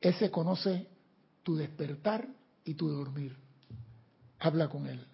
[0.00, 0.86] Ese conoce
[1.42, 2.28] tu despertar
[2.64, 3.36] y tu dormir.
[4.40, 5.06] Habla con Él.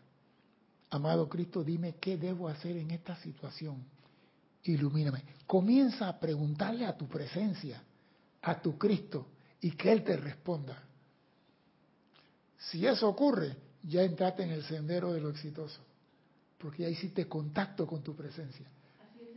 [0.90, 3.84] Amado Cristo, dime qué debo hacer en esta situación.
[4.64, 5.24] Ilumíname.
[5.46, 7.82] Comienza a preguntarle a tu presencia,
[8.42, 9.28] a tu Cristo,
[9.60, 10.82] y que Él te responda.
[12.58, 15.80] Si eso ocurre, ya entraste en el sendero de lo exitoso
[16.58, 18.66] porque ya hiciste contacto con tu presencia.
[18.98, 19.36] Así es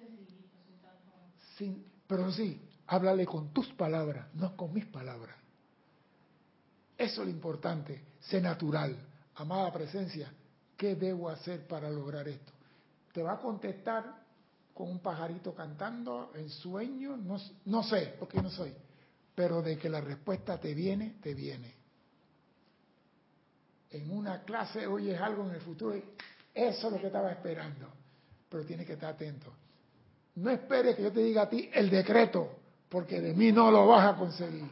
[1.57, 5.35] sencillito, pero sí, háblale con tus palabras, no con mis palabras.
[6.97, 8.97] Eso es lo importante, sé natural.
[9.39, 10.29] Amada presencia,
[10.75, 12.51] ¿qué debo hacer para lograr esto?
[13.13, 14.21] Te va a contestar
[14.73, 18.73] con un pajarito cantando en sueño, no, no sé, porque no soy,
[19.33, 21.73] pero de que la respuesta te viene, te viene.
[23.91, 26.03] En una clase oyes algo en el futuro y
[26.53, 27.87] eso es lo que estaba esperando.
[28.49, 29.53] Pero tiene que estar atento.
[30.35, 32.59] No esperes que yo te diga a ti el decreto,
[32.89, 34.69] porque de mí no lo vas a conseguir.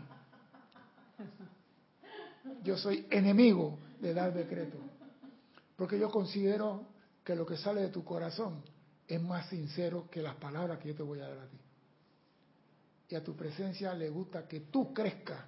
[2.64, 4.78] Yo soy enemigo de dar decreto.
[5.76, 6.88] Porque yo considero
[7.24, 8.64] que lo que sale de tu corazón
[9.08, 11.58] es más sincero que las palabras que yo te voy a dar a ti.
[13.10, 15.42] Y a tu presencia le gusta que tú crezcas,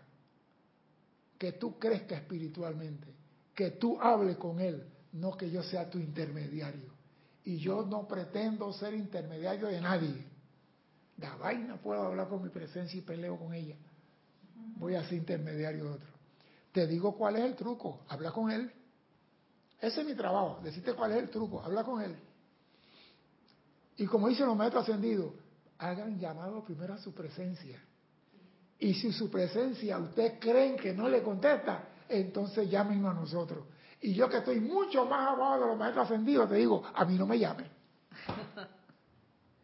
[1.37, 3.07] que tú crezcas espiritualmente,
[3.53, 6.91] que tú hables con Él, no que yo sea tu intermediario.
[7.43, 10.25] Y yo no pretendo ser intermediario de nadie.
[11.17, 13.75] Da vaina puedo hablar con mi presencia y peleo con ella.
[14.77, 16.18] Voy a ser intermediario de otro.
[16.71, 18.01] Te digo cuál es el truco.
[18.07, 18.71] Habla con él.
[19.81, 20.59] Ese es mi trabajo.
[20.63, 21.61] Decirte cuál es el truco.
[21.61, 22.15] Habla con él.
[23.97, 25.33] Y como dicen los maestros ascendidos,
[25.77, 27.81] hagan llamado primero a su presencia.
[28.79, 33.65] Y si su presencia ustedes creen que no le contesta, entonces llámenos a nosotros.
[34.01, 37.17] Y yo que estoy mucho más abajo de los maestros ascendidos, te digo, a mí
[37.17, 37.67] no me llames.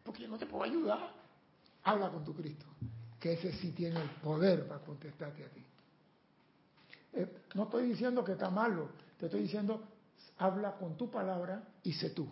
[0.04, 1.14] Porque yo no te puedo ayudar.
[1.84, 2.66] Habla con tu Cristo,
[3.18, 5.64] que ese sí tiene el poder para contestarte a ti.
[7.16, 9.82] Eh, no estoy diciendo que está malo, te estoy diciendo,
[10.38, 12.28] habla con tu palabra y sé tú.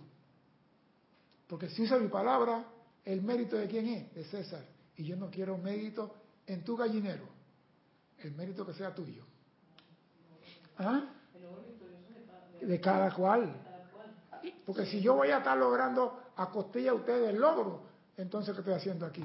[1.49, 2.65] Porque si usa mi palabra,
[3.05, 4.15] el mérito de quién es?
[4.15, 4.65] De César.
[4.97, 6.15] Y yo no quiero mérito
[6.47, 7.25] en tu gallinero.
[8.19, 9.25] El mérito que sea tuyo.
[10.79, 11.05] ¿Ah?
[12.61, 13.55] de cada cual.
[14.65, 17.83] Porque si yo voy a estar logrando a costilla a ustedes el logro,
[18.17, 19.25] entonces ¿qué estoy haciendo aquí?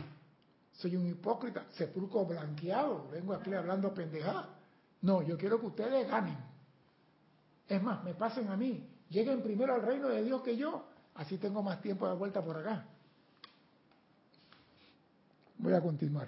[0.74, 4.59] Soy un hipócrita, sepulcro blanqueado, vengo aquí hablando pendejada.
[5.02, 6.38] No, yo quiero que ustedes ganen.
[7.68, 8.88] Es más, me pasen a mí.
[9.10, 10.86] Lleguen primero al reino de Dios que yo.
[11.16, 12.86] Así tengo más tiempo de vuelta por acá.
[15.58, 16.28] Voy a continuar.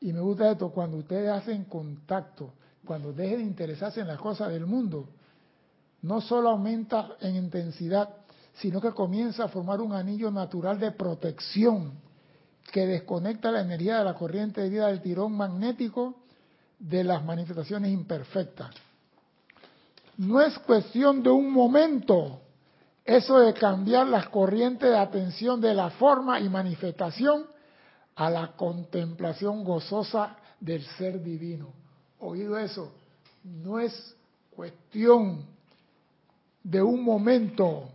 [0.00, 2.54] Y me gusta esto, cuando ustedes hacen contacto,
[2.86, 5.08] cuando dejen de interesarse en las cosas del mundo,
[6.02, 8.08] no solo aumenta en intensidad,
[8.54, 11.92] sino que comienza a formar un anillo natural de protección
[12.72, 16.16] que desconecta la energía de la corriente de vida del tirón magnético
[16.78, 18.74] de las manifestaciones imperfectas.
[20.16, 22.40] No es cuestión de un momento
[23.04, 27.46] eso de cambiar las corrientes de atención de la forma y manifestación
[28.14, 31.72] a la contemplación gozosa del ser divino.
[32.18, 32.92] Oído eso,
[33.42, 34.14] no es
[34.54, 35.46] cuestión
[36.62, 37.88] de un momento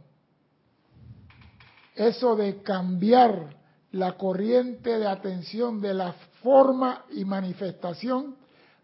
[1.96, 3.56] eso de cambiar
[3.96, 6.12] la corriente de atención de la
[6.44, 8.36] forma y manifestación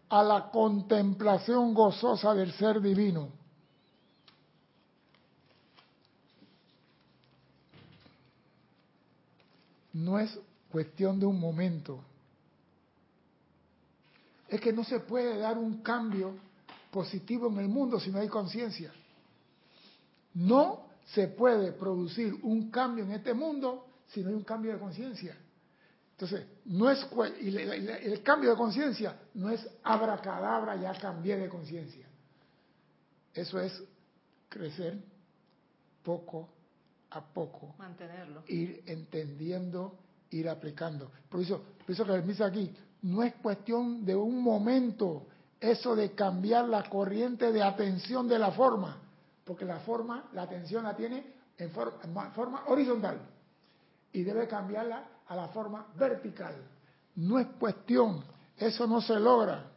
[0.08, 3.28] a la contemplación gozosa del ser divino.
[9.92, 10.38] No es
[10.70, 12.00] cuestión de un momento.
[14.48, 16.36] Es que no se puede dar un cambio
[16.90, 18.90] positivo en el mundo si no hay conciencia.
[20.32, 24.78] No se puede producir un cambio en este mundo si no hay un cambio de
[24.78, 25.36] conciencia.
[26.12, 27.04] Entonces, no es
[27.40, 32.06] el cambio de conciencia no es abracadabra, ya cambié de conciencia.
[33.34, 33.82] Eso es
[34.48, 34.98] crecer
[36.02, 36.48] poco
[37.10, 37.74] a poco.
[37.78, 38.44] Mantenerlo.
[38.46, 39.98] Ir entendiendo,
[40.30, 41.10] ir aplicando.
[41.28, 45.26] Por eso, por eso que dice aquí, no es cuestión de un momento
[45.58, 48.98] eso de cambiar la corriente de atención de la forma,
[49.44, 51.24] porque la forma, la atención la tiene
[51.56, 53.31] en forma horizontal
[54.12, 56.54] y debe cambiarla a la forma vertical.
[57.16, 58.22] No es cuestión,
[58.56, 59.70] eso no se logra.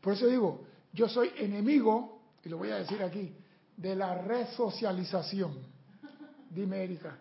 [0.00, 3.34] Por eso digo, yo soy enemigo, y lo voy a decir aquí,
[3.76, 5.54] de la resocialización.
[6.50, 7.16] Dime, Erika.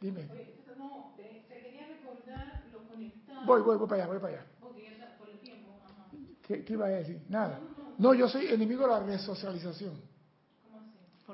[0.00, 0.28] Dime.
[3.44, 4.46] Voy, voy, voy para allá, voy para allá.
[6.42, 7.20] ¿Qué, ¿Qué, iba a decir?
[7.28, 7.60] Nada.
[7.98, 9.94] No, yo soy enemigo de la resocialización.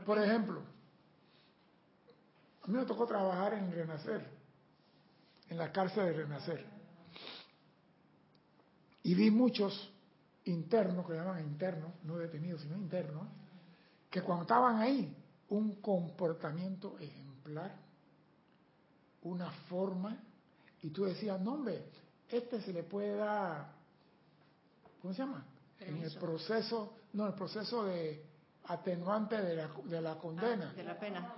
[0.05, 0.63] Por ejemplo,
[2.63, 4.25] a mí me tocó trabajar en Renacer,
[5.49, 6.65] en la cárcel de Renacer.
[9.03, 9.93] Y vi muchos
[10.45, 13.27] internos, que llaman internos, no detenidos, sino internos,
[14.09, 15.17] que cuando estaban ahí,
[15.49, 17.75] un comportamiento ejemplar,
[19.23, 20.17] una forma,
[20.83, 21.85] y tú decías, no hombre,
[22.29, 23.73] este se le puede dar,
[25.01, 25.45] ¿cómo se llama?
[25.81, 28.25] En el proceso, no, el proceso de
[28.65, 30.71] atenuante de la, de la condena.
[30.73, 31.35] Ah, de la pena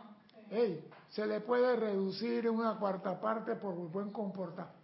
[1.14, 4.80] se le puede reducir una cuarta parte por buen comportamiento.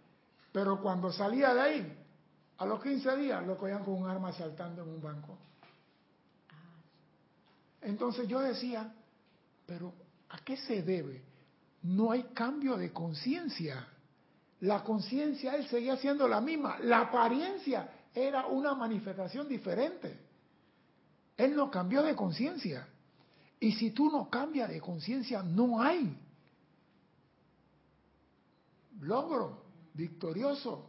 [0.53, 1.97] Pero cuando salía de ahí,
[2.57, 5.37] a los 15 días lo cogían con un arma saltando en un banco.
[7.81, 8.93] Entonces yo decía,
[9.65, 9.93] pero
[10.29, 11.21] ¿a qué se debe?
[11.83, 13.85] No hay cambio de conciencia.
[14.61, 16.79] La conciencia él seguía siendo la misma.
[16.79, 20.17] La apariencia era una manifestación diferente.
[21.35, 22.87] Él no cambió de conciencia.
[23.59, 26.17] Y si tú no cambias de conciencia, no hay
[28.99, 29.63] logro
[29.93, 30.87] victorioso.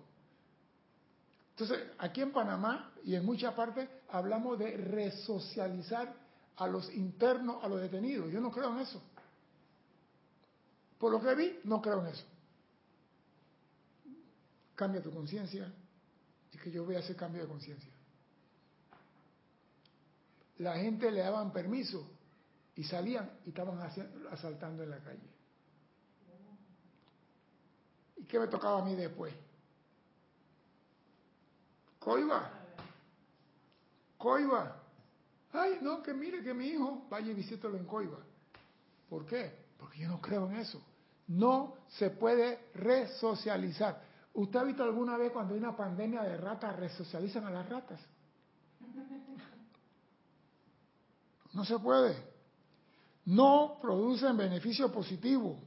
[1.50, 6.14] Entonces, aquí en Panamá y en muchas partes hablamos de resocializar
[6.57, 8.30] a los internos, a los detenidos.
[8.30, 9.03] Yo no creo en eso.
[10.98, 12.24] Por lo que vi, no creo en eso.
[14.74, 15.72] Cambia tu conciencia
[16.53, 17.90] y que yo voy a hacer cambio de conciencia.
[20.59, 22.09] La gente le daban permiso
[22.76, 23.78] y salían y estaban
[24.30, 25.28] asaltando en la calle.
[28.22, 29.34] ¿Y qué me tocaba a mí después?
[31.98, 32.50] Coiba.
[34.16, 34.80] Coiba.
[35.52, 38.20] Ay, no, que mire que mi hijo vaya y visítelo en Coiba.
[39.10, 39.66] ¿Por qué?
[39.76, 40.80] Porque yo no creo en eso.
[41.26, 44.00] No se puede resocializar.
[44.34, 48.00] ¿Usted ha visto alguna vez cuando hay una pandemia de ratas, resocializan a las ratas?
[51.52, 52.32] No se puede
[53.24, 55.58] no producen beneficio positivo.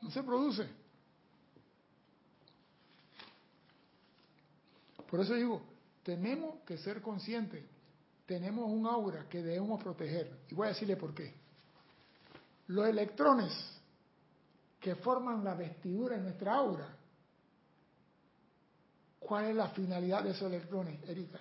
[0.00, 0.68] No se produce.
[5.10, 5.62] Por eso digo,
[6.02, 7.64] tenemos que ser conscientes.
[8.26, 10.30] Tenemos un aura que debemos proteger.
[10.50, 11.34] Y voy a decirle por qué.
[12.68, 13.52] Los electrones
[14.78, 16.94] que forman la vestidura en nuestra aura,
[19.18, 21.40] ¿cuál es la finalidad de esos electrones, Erika?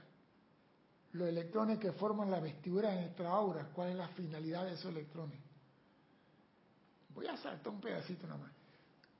[1.18, 4.92] los electrones que forman la vestidura de nuestra aura, cuál es la finalidad de esos
[4.92, 5.40] electrones.
[7.18, 8.52] Voy a saltar un pedacito nada más.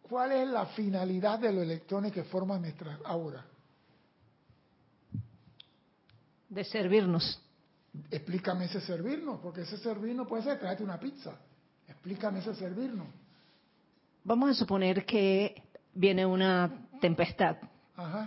[0.04, 3.44] ¿Cuál es la finalidad de los electrones que forman nuestra aura?
[6.48, 7.42] De servirnos.
[8.12, 11.40] Explícame ese servirnos, porque ese servirnos puede ser traerte una pizza.
[11.88, 13.08] Explícame ese servirnos.
[14.24, 15.64] Vamos a suponer que
[15.96, 17.58] viene una tempestad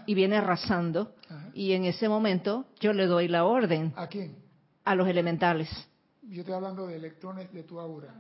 [0.05, 1.15] y viene arrasando
[1.55, 3.93] y en ese momento yo le doy la orden.
[3.95, 4.37] ¿A quién?
[4.85, 5.71] A los elementales.
[6.23, 8.13] Yo estoy hablando de electrones de tu aura.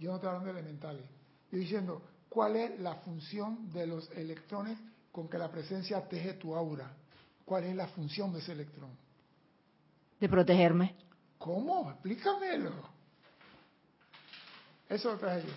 [0.00, 1.04] Yo no estoy hablando de elementales.
[1.44, 4.78] Estoy diciendo, ¿cuál es la función de los electrones
[5.12, 6.90] con que la presencia teje tu aura?
[7.44, 8.90] ¿Cuál es la función de ese electrón?
[10.18, 10.96] De protegerme.
[11.36, 11.90] ¿Cómo?
[11.90, 12.72] Explícamelo.
[14.88, 15.52] Eso lo traje yo.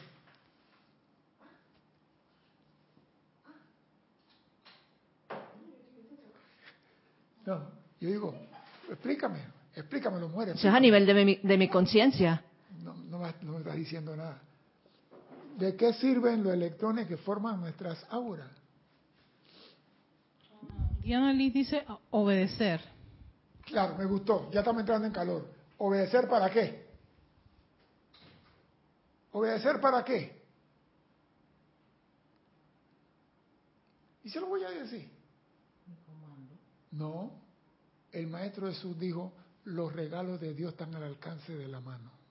[7.46, 8.36] No, yo digo,
[8.90, 9.40] explícame,
[9.76, 10.52] explícamelo, muere.
[10.52, 12.44] Eso es a nivel de mi, de mi conciencia.
[12.84, 14.42] No, no, me estás diciendo nada.
[15.58, 18.52] ¿De qué sirven los electrones que forman nuestras auras?
[21.02, 22.82] Diana Liz dice obedecer.
[23.66, 25.48] Claro, me gustó, ya estamos entrando en calor.
[25.78, 26.86] ¿Obedecer para qué?
[29.32, 30.44] ¿Obedecer para qué?
[34.24, 35.10] Y se lo voy a decir.
[36.92, 37.32] No,
[38.12, 39.34] el Maestro Jesús dijo,
[39.66, 42.23] los regalos de Dios están al alcance de la mano.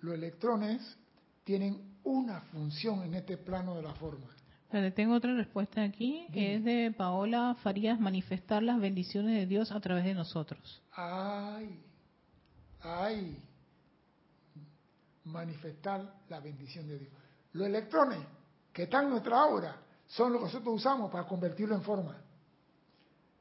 [0.00, 0.96] Los electrones
[1.44, 4.26] tienen una función en este plano de la forma.
[4.70, 9.72] Pero tengo otra respuesta aquí, que es de Paola Farías, manifestar las bendiciones de Dios
[9.72, 10.80] a través de nosotros.
[10.92, 11.82] Ay,
[12.80, 13.42] ay,
[15.24, 17.12] manifestar la bendición de Dios.
[17.52, 18.20] Los electrones
[18.72, 19.76] que están en nuestra aura
[20.06, 22.16] son lo que nosotros usamos para convertirlo en forma.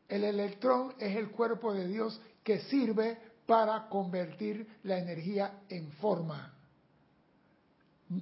[0.07, 6.53] El electrón es el cuerpo de Dios que sirve para convertir la energía en forma.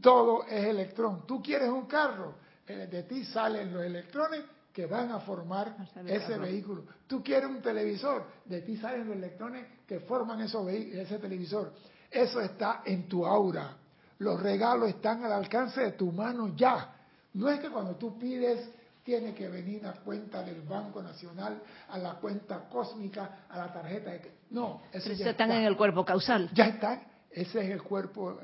[0.02, 1.28] Todo es electrón.
[1.28, 5.76] Tú quieres un carro, eh, de ti salen los electrones que van a formar
[6.06, 6.86] ese vehículo.
[7.08, 11.74] Tú quieres un televisor, de ti salen los electrones que forman ese televisor.
[12.10, 13.76] Eso está en tu aura.
[14.20, 16.96] Los regalos están al alcance de tu mano ya.
[17.34, 18.70] No es que cuando tú pides
[19.08, 24.12] tiene que venir a cuenta del Banco Nacional, a la cuenta cósmica, a la tarjeta
[24.12, 24.40] de...
[24.50, 26.50] No, eso ya están en el cuerpo causal.
[26.54, 27.02] Ya está,
[27.32, 28.38] ese es el cuerpo,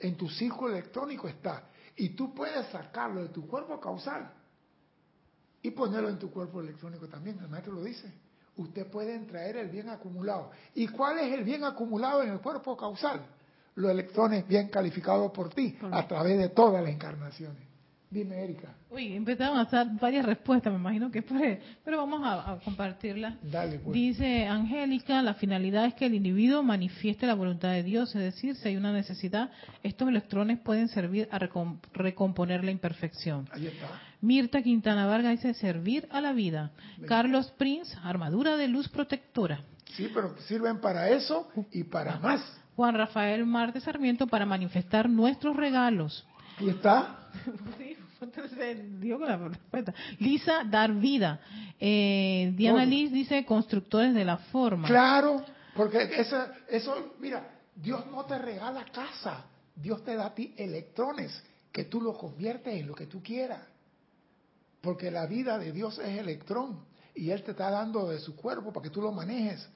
[0.00, 1.68] en tu círculo electrónico está.
[1.94, 4.32] Y tú puedes sacarlo de tu cuerpo causal
[5.62, 8.12] y ponerlo en tu cuerpo electrónico también, el maestro lo dice.
[8.56, 10.50] Usted puede traer el bien acumulado.
[10.74, 13.24] ¿Y cuál es el bien acumulado en el cuerpo causal?
[13.76, 17.73] Los electrones bien calificados por ti a través de todas las encarnaciones.
[18.14, 18.72] Dime, Erika.
[18.90, 23.34] Uy, empezaron a hacer varias respuestas, me imagino que fue, pero vamos a, compartirlas.
[23.42, 23.92] Dale, pues.
[23.92, 28.54] Dice Angélica, la finalidad es que el individuo manifieste la voluntad de Dios, es decir,
[28.54, 29.50] si hay una necesidad,
[29.82, 31.40] estos electrones pueden servir a
[31.92, 33.48] recomponer la imperfección.
[33.50, 34.00] Ahí está.
[34.20, 36.70] Mirta Quintana Vargas dice servir a la vida.
[37.08, 39.64] Carlos Prince, armadura de luz protectora.
[39.96, 42.40] Sí, pero sirven para eso y para más.
[42.76, 46.24] Juan Rafael Marte Sarmiento para manifestar nuestros regalos.
[46.58, 47.28] Ahí está.
[47.78, 48.78] sí, entonces
[49.18, 49.94] con la respuesta.
[50.18, 51.40] Lisa, dar vida.
[51.78, 54.88] Eh, Diana Liz dice constructores de la forma.
[54.88, 55.44] Claro,
[55.76, 56.36] porque eso,
[56.68, 59.44] eso, mira, Dios no te regala casa,
[59.74, 63.60] Dios te da a ti electrones que tú lo conviertes en lo que tú quieras.
[64.80, 68.72] Porque la vida de Dios es electrón y Él te está dando de su cuerpo
[68.72, 69.68] para que tú lo manejes.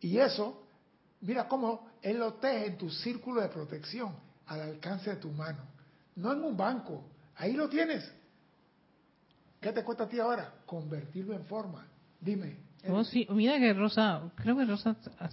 [0.00, 0.66] Y eso,
[1.20, 4.14] mira cómo Él lo teje en tu círculo de protección,
[4.46, 5.64] al alcance de tu mano.
[6.16, 7.04] No en un banco,
[7.36, 8.10] Ahí lo tienes.
[9.60, 10.52] ¿Qué te cuesta a ti ahora?
[10.66, 11.86] Convertirlo en forma.
[12.20, 12.56] Dime.
[12.88, 13.26] Oh, sí.
[13.30, 15.28] Mira que Rosa, creo que Rosa ha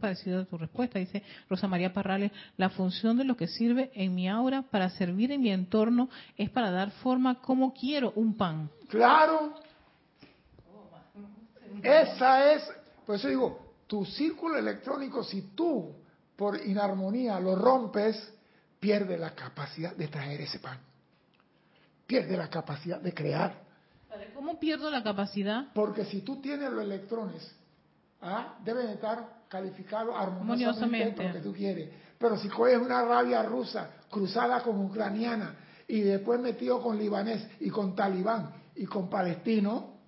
[0.00, 0.98] parecido a tu respuesta.
[0.98, 5.30] Dice Rosa María Parrales, la función de lo que sirve en mi aura para servir
[5.30, 8.68] en mi entorno es para dar forma como quiero un pan.
[8.88, 9.54] Claro.
[11.82, 12.68] Esa es,
[13.06, 15.94] por eso digo, tu círculo electrónico, si tú
[16.34, 18.34] por inarmonía lo rompes,
[18.80, 20.87] pierde la capacidad de traer ese pan
[22.08, 23.54] pierde la capacidad de crear.
[24.34, 25.66] ¿Cómo pierdo la capacidad?
[25.74, 27.54] Porque si tú tienes los electrones,
[28.22, 28.56] ¿ah?
[28.64, 31.90] deben estar calificados armoniosamente lo que tú quieres.
[32.18, 35.54] Pero si coges una rabia rusa cruzada con ucraniana
[35.86, 39.98] y después metido con libanés y con talibán y con palestino,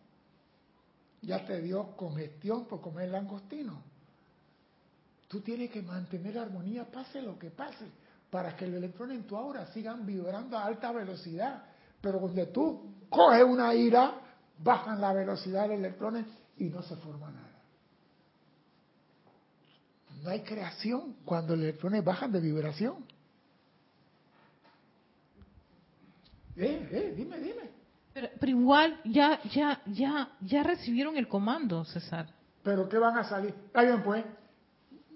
[1.20, 3.82] ya te dio congestión por comer langostino.
[5.28, 7.84] Tú tienes que mantener armonía, pase lo que pase,
[8.30, 11.69] para que los electrones en tu aura sigan vibrando a alta velocidad
[12.00, 14.14] pero cuando tú coges una ira,
[14.58, 16.26] bajan la velocidad de los electrones
[16.56, 17.48] y no se forma nada.
[20.22, 23.04] No hay creación cuando los electrones bajan de vibración.
[26.56, 27.70] Eh, eh, dime, dime.
[28.12, 32.26] Pero, pero, igual ya, ya, ya, ya recibieron el comando, César.
[32.62, 33.54] Pero ¿qué van a salir?
[33.66, 34.24] Está bien, pues.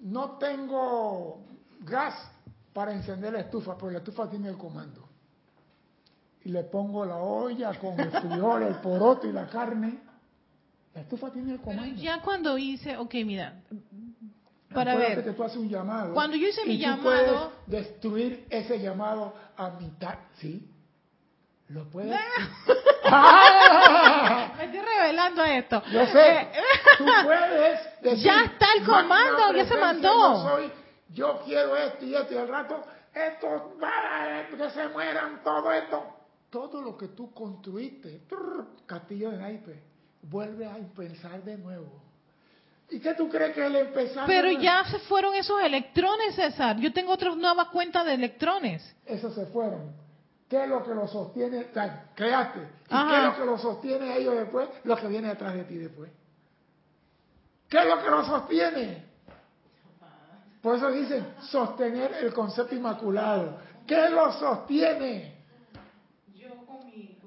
[0.01, 1.45] No tengo
[1.81, 2.15] gas
[2.73, 5.04] para encender la estufa, pero la estufa tiene el comando.
[6.45, 9.99] Y le pongo la olla con el frijol, el poroto y la carne.
[10.95, 11.95] La estufa tiene el comando.
[11.97, 13.55] ya cuando hice, ok, mira,
[14.73, 15.25] para ver.
[15.25, 16.13] Que tú haces un llamado.
[16.15, 17.03] Cuando yo hice mi tú llamado.
[17.67, 20.69] Puedes destruir ese llamado a mitad, ¿sí?
[21.69, 22.11] Lo puedes.
[24.59, 25.83] Me estoy revelando esto.
[25.91, 26.41] Yo sé.
[26.41, 26.53] Eh,
[26.99, 30.59] tú puedes decir, Ya está el comando, ya se mandó.
[30.61, 30.71] Yo,
[31.11, 32.83] yo quiero esto y esto y al rato,
[33.15, 33.77] esto,
[34.57, 36.14] que se mueran, todo esto.
[36.55, 38.21] Todo lo que tú construiste,
[38.87, 39.77] castillo de naipes,
[40.23, 42.01] vuelve a empezar de nuevo.
[42.91, 44.21] ¿Y qué tú crees que él empezó?
[44.25, 46.77] Pero ya se fueron esos electrones, César.
[46.77, 48.95] Yo tengo otras nuevas cuentas de electrones.
[49.05, 49.97] Esos se fueron.
[50.49, 51.67] ¿Qué es lo que lo sostiene?
[52.15, 52.61] creaste.
[52.61, 54.69] ¿Y qué es lo que lo sostiene a ellos después?
[54.85, 56.09] Lo que viene detrás de ti después.
[57.69, 59.05] ¿Qué es lo que lo sostiene?
[60.63, 63.59] Por eso dicen sostener el concepto inmaculado.
[63.89, 65.34] ¿Qué lo sostiene?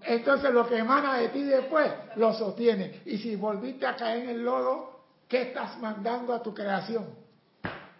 [0.03, 3.01] Entonces lo que emana de ti después lo sostiene.
[3.05, 7.05] Y si volviste a caer en el lodo, ¿Qué estás mandando a tu creación?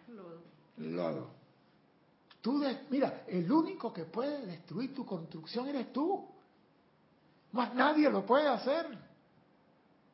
[0.08, 0.42] Lodo.
[0.78, 1.28] Lodo.
[2.42, 6.26] Tú mira, el único que puede destruir tu construcción eres tú.
[7.52, 8.86] Más nadie lo puede hacer.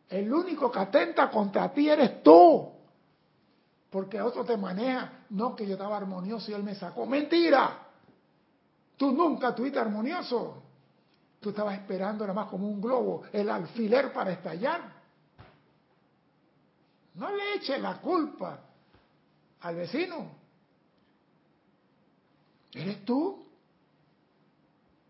[0.09, 2.71] El único que atenta contra ti eres tú.
[3.91, 5.25] Porque otro te maneja.
[5.29, 7.05] No, que yo estaba armonioso y él me sacó.
[7.05, 7.77] Mentira.
[8.97, 10.62] Tú nunca estuviste armonioso.
[11.43, 14.93] Tú estabas esperando nada más como un globo, el alfiler para estallar.
[17.15, 18.61] No le eche la culpa
[19.59, 20.37] al vecino.
[22.71, 23.45] Eres tú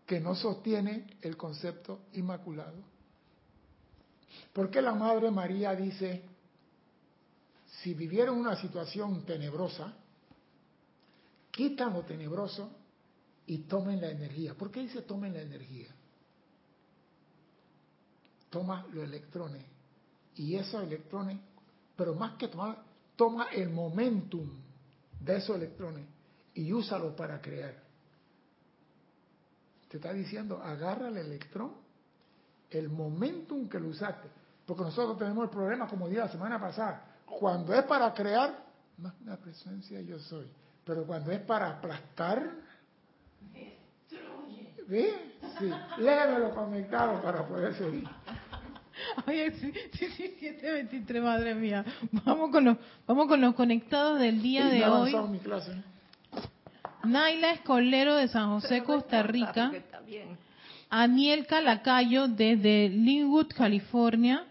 [0.04, 2.82] que no sostiene el concepto inmaculado.
[4.52, 6.24] Porque la Madre María dice,
[7.80, 9.94] si vivieron una situación tenebrosa,
[11.52, 12.70] quitan lo tenebroso
[13.46, 14.54] y tomen la energía.
[14.54, 15.93] ¿Por qué dice tomen la energía?
[18.54, 19.64] Toma los electrones
[20.36, 21.38] y esos electrones
[21.96, 22.78] pero más que tomar,
[23.16, 24.48] toma el momentum
[25.20, 26.06] de esos electrones
[26.54, 27.74] y úsalo para crear.
[29.88, 31.72] Te está diciendo, agarra el electrón,
[32.70, 34.28] el momentum que lo usaste.
[34.66, 38.64] Porque nosotros tenemos el problema, como dije la semana pasada, cuando es para crear,
[38.98, 40.50] más la presencia yo soy.
[40.84, 42.50] Pero cuando es para aplastar,
[44.88, 45.38] ¿ve?
[45.58, 48.08] Sí, léemelo conectado para poder seguir.
[49.26, 51.84] Oye, sí, sí, sí, 723, madre mía.
[52.24, 55.14] Vamos con los, vamos con los conectados del día de hoy.
[55.30, 55.72] Mi clase.
[57.04, 59.72] Naila Escolero de San José, Costa Rica.
[60.90, 64.44] Aniel Calacayo desde Linwood, California.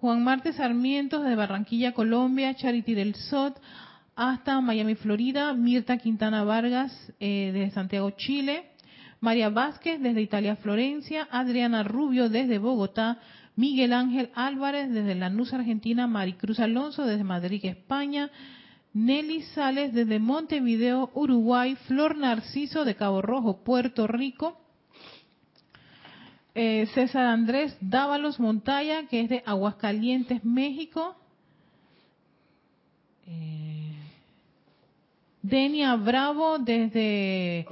[0.00, 2.54] Juan Marte Sarmientos de Barranquilla, Colombia.
[2.54, 3.60] Charity del Sot
[4.16, 5.52] hasta Miami, Florida.
[5.52, 8.70] Mirta Quintana Vargas eh, desde Santiago, Chile.
[9.20, 11.28] María Vázquez desde Italia, Florencia.
[11.30, 13.18] Adriana Rubio desde Bogotá.
[13.56, 18.30] Miguel Ángel Álvarez desde Lanús, Argentina, Maricruz Alonso desde Madrid, España,
[18.92, 24.58] Nelly Sales desde Montevideo, Uruguay, Flor Narciso de Cabo Rojo, Puerto Rico,
[26.54, 31.14] eh, César Andrés Dávalos Montaya, que es de Aguascalientes, México,
[33.26, 33.94] eh,
[35.42, 37.66] Denia Bravo desde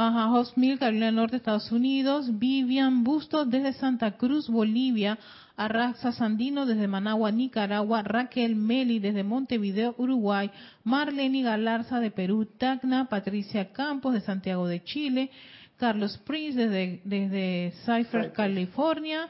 [0.00, 2.38] Ajá, Hosmil, Carolina Norte, Estados Unidos.
[2.38, 5.18] Vivian Bustos desde Santa Cruz, Bolivia.
[5.56, 8.04] Arraxa Sandino desde Managua, Nicaragua.
[8.04, 10.52] Raquel Meli desde Montevideo, Uruguay.
[10.84, 13.08] Marlene Galarza de Perú, Tacna.
[13.08, 15.32] Patricia Campos de Santiago de Chile.
[15.78, 19.28] Carlos Prince desde, desde Cypher, California.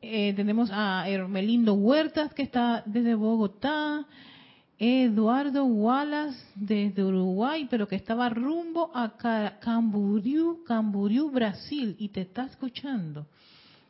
[0.00, 4.06] Eh, tenemos a Hermelindo Huertas que está desde Bogotá.
[4.84, 9.12] Eduardo Wallace desde Uruguay, pero que estaba rumbo a
[9.60, 13.28] Camboriú, Camboriú, Brasil, y te está escuchando.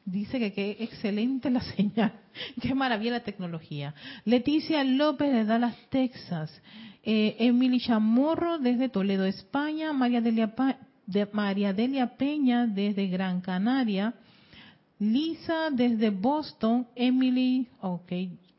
[0.05, 2.13] Dice que qué excelente la señal,
[2.61, 3.95] qué maravilla la tecnología.
[4.27, 6.53] Leticia López de Dallas, Texas.
[7.03, 9.95] Eh, Emily Chamorro desde Toledo, España.
[9.95, 10.55] María Delia,
[11.07, 14.13] de María Delia Peña desde Gran Canaria.
[14.99, 16.87] Lisa desde Boston.
[16.95, 18.13] Emily, ok,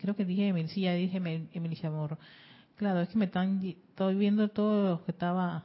[0.04, 1.16] creo que dije Emily, sí, ya dije
[1.54, 2.18] Emily Chamorro.
[2.76, 5.64] Claro, es que me están, estoy viendo todo lo que estaba.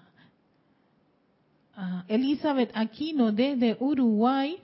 [2.07, 4.57] Elizabeth Aquino desde Uruguay,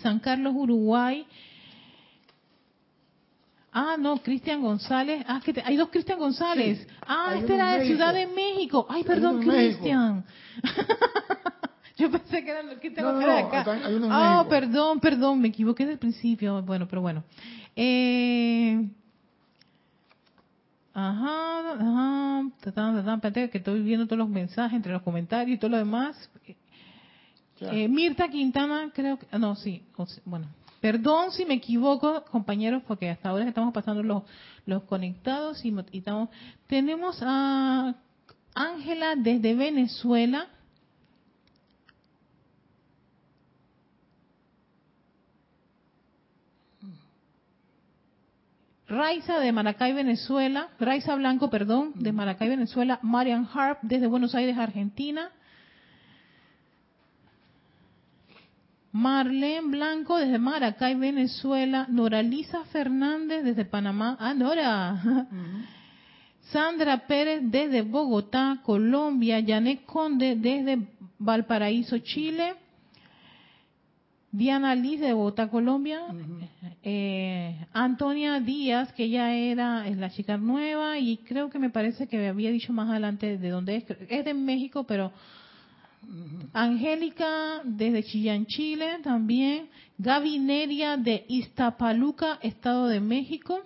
[0.00, 1.26] San Carlos, Uruguay.
[3.72, 5.24] Ah, no, Cristian González.
[5.26, 6.86] Ah, que hay dos Cristian González.
[7.00, 8.86] ah, este era de Ciudad de México.
[8.88, 10.24] Ay, perdón, Cristian.
[11.96, 13.64] Yo pensé que era lo que tengo que acá.
[14.10, 16.62] Ah, perdón, perdón, me equivoqué del principio.
[16.62, 17.24] Bueno, pero bueno.
[17.76, 18.88] Eh,
[20.92, 22.50] ajá, ajá.
[23.50, 26.30] que estoy viendo todos los mensajes entre los comentarios y todo lo demás.
[27.60, 29.26] Eh, Mirta Quintana, creo que.
[29.38, 29.82] No, sí.
[30.24, 30.48] bueno,
[30.80, 34.24] perdón si me equivoco, compañeros, porque hasta ahora estamos pasando los,
[34.66, 36.28] los conectados y, y estamos.
[36.66, 37.94] Tenemos a
[38.54, 40.48] Ángela desde Venezuela.
[48.92, 50.68] Raiza de Maracay, Venezuela.
[50.78, 52.98] Raiza Blanco, perdón, de Maracay, Venezuela.
[53.00, 55.30] Marian Harp desde Buenos Aires, Argentina.
[58.92, 61.86] Marlene Blanco desde Maracay, Venezuela.
[61.88, 64.18] Noralisa Fernández desde Panamá.
[64.20, 65.26] Ah, Nora.
[66.52, 69.42] Sandra Pérez desde Bogotá, Colombia.
[69.46, 70.86] Janet Conde desde
[71.18, 72.56] Valparaíso, Chile.
[74.32, 76.00] Diana Liz de Bogotá, Colombia.
[76.82, 82.08] Eh, Antonia Díaz, que ella era es la chica nueva y creo que me parece
[82.08, 83.84] que había dicho más adelante de dónde es.
[84.08, 85.12] Es de México, pero
[86.54, 89.68] Angélica desde Chillán, Chile también.
[89.98, 93.60] Gaby Neria de Iztapaluca, Estado de México.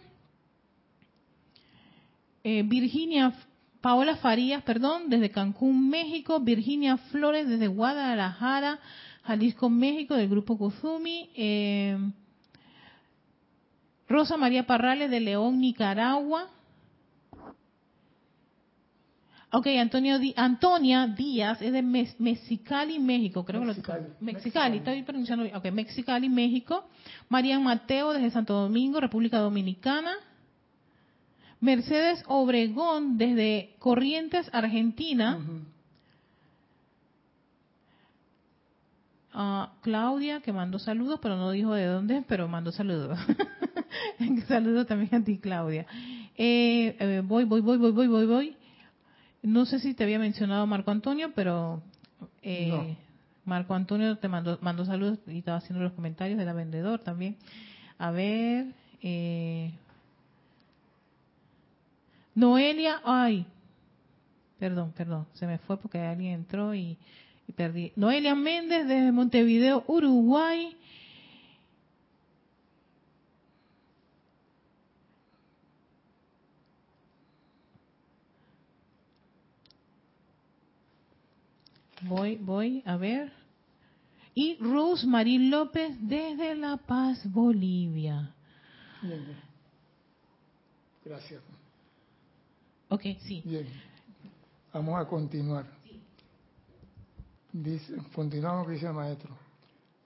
[2.42, 3.32] Eh, Virginia
[3.80, 6.40] Paola Farías, perdón, desde Cancún, México.
[6.40, 8.80] Virginia Flores desde Guadalajara,
[9.26, 11.30] Jalisco, México, del grupo Kuzumi.
[11.34, 11.98] Eh,
[14.08, 16.48] Rosa María Parrales de León, Nicaragua.
[19.52, 23.74] Ok, Antonio Antonia Díaz es de Mexicali, México, creo que lo
[24.20, 25.56] Mexicali, estoy pronunciando bien.
[25.56, 26.84] Ok, Mexicali, México.
[27.28, 30.12] María Mateo desde Santo Domingo, República Dominicana.
[31.60, 35.38] Mercedes Obregón desde Corrientes, Argentina.
[39.82, 43.18] Claudia, que mandó saludos, pero no dijo de dónde, pero mandó saludos.
[44.48, 45.86] saludos también a ti, Claudia.
[46.36, 48.56] Eh, eh, voy, voy, voy, voy, voy, voy, voy.
[49.42, 51.82] No sé si te había mencionado Marco Antonio, pero
[52.42, 52.96] eh,
[53.44, 57.36] Marco Antonio te mandó, mandó saludos y estaba haciendo los comentarios de la vendedor también.
[57.98, 58.72] A ver,
[59.02, 59.72] eh,
[62.34, 63.46] Noelia, ay,
[64.58, 66.96] perdón, perdón, se me fue porque alguien entró y,
[67.48, 67.92] y perdí.
[67.96, 70.76] Noelia Méndez desde Montevideo, Uruguay.
[82.02, 83.32] Voy, voy, a ver.
[84.34, 88.34] Y Rosemary López desde La Paz, Bolivia.
[89.02, 89.38] Bien, bien.
[91.04, 91.42] Gracias.
[92.88, 93.42] Ok, sí.
[93.44, 93.66] Bien.
[94.72, 95.75] Vamos a continuar.
[97.62, 99.34] Dice, continuamos, dice el maestro.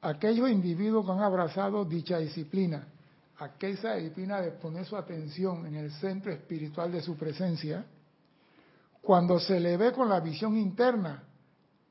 [0.02, 2.86] Aquellos individuos que han abrazado dicha disciplina,
[3.38, 7.84] aquella disciplina de poner su atención en el centro espiritual de su presencia,
[9.02, 11.24] cuando se le ve con la visión interna,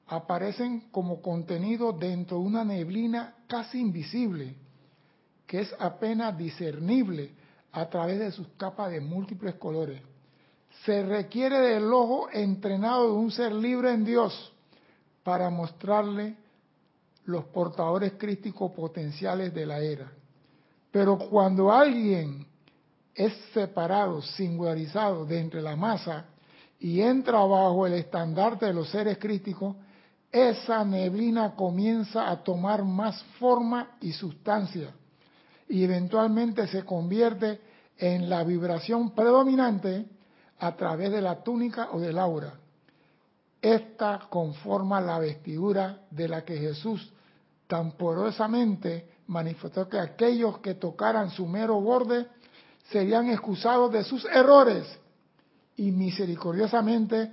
[0.07, 4.55] aparecen como contenido dentro de una neblina casi invisible,
[5.45, 7.33] que es apenas discernible
[7.73, 10.01] a través de sus capas de múltiples colores.
[10.85, 14.53] Se requiere del ojo entrenado de un ser libre en Dios
[15.29, 16.35] para mostrarle
[17.25, 20.11] los portadores críticos potenciales de la era.
[20.89, 22.47] Pero cuando alguien
[23.13, 26.25] es separado, singularizado de entre la masa
[26.79, 29.75] y entra bajo el estandarte de los seres críticos,
[30.31, 34.95] esa neblina comienza a tomar más forma y sustancia
[35.67, 37.61] y eventualmente se convierte
[37.99, 40.07] en la vibración predominante
[40.57, 42.55] a través de la túnica o del aura.
[43.61, 47.11] Esta conforma la vestidura de la que Jesús
[47.67, 52.27] tan porosamente manifestó que aquellos que tocaran su mero borde
[52.91, 54.87] serían excusados de sus errores
[55.75, 57.31] y misericordiosamente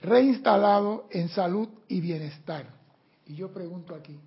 [0.00, 2.66] reinstalado en salud y bienestar.
[3.26, 4.18] Y yo pregunto aquí,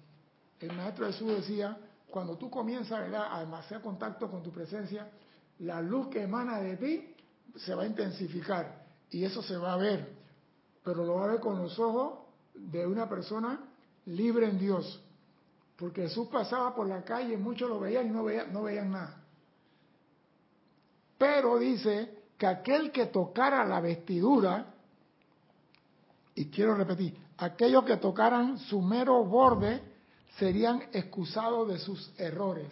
[0.60, 1.78] el Maestro Jesús decía,
[2.10, 5.10] cuando tú comienzas a hacer contacto con tu presencia,
[5.60, 7.16] la luz que emana de ti
[7.58, 10.17] se va a intensificar y eso se va a ver,
[10.88, 12.20] pero lo va a ver con los ojos
[12.54, 13.60] de una persona
[14.06, 15.04] libre en Dios.
[15.76, 19.22] Porque Jesús pasaba por la calle, muchos lo veían y no veían, no veían nada.
[21.18, 24.74] Pero dice que aquel que tocara la vestidura
[26.34, 29.82] y quiero repetir, aquellos que tocaran su mero borde
[30.40, 32.70] serían excusados de sus errores.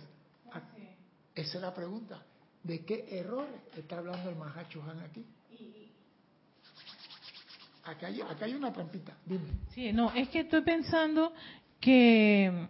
[1.36, 2.24] Esa es la pregunta.
[2.64, 5.26] ¿De qué errores está hablando el Mahacho Han aquí?
[7.86, 9.46] Acá hay, acá hay una trampita, dime.
[9.74, 11.34] Sí, no, es que estoy pensando
[11.80, 12.68] que,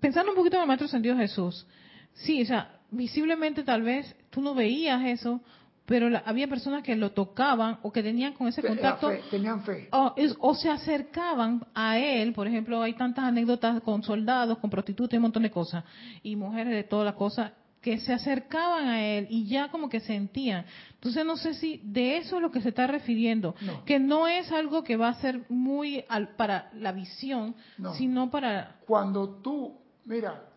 [0.00, 1.66] pensando un poquito en el Maestro Sentido Jesús,
[2.14, 5.42] sí, o sea, visiblemente tal vez tú no veías eso,
[5.84, 9.10] pero había personas que lo tocaban o que tenían con ese contacto.
[9.30, 9.88] tenían fe.
[9.92, 15.16] O, se acercaban a él, por ejemplo, hay tantas anécdotas con soldados, con prostitutas y
[15.16, 15.84] un montón de cosas,
[16.22, 17.52] y mujeres de todas las cosas,
[17.86, 20.66] que se acercaban a él y ya como que sentían.
[20.94, 23.54] Entonces no sé si de eso es lo que se está refiriendo,
[23.84, 26.04] que no es algo que va a ser muy
[26.36, 27.54] para la visión,
[27.96, 28.80] sino para...
[28.88, 30.48] Cuando tú, mira,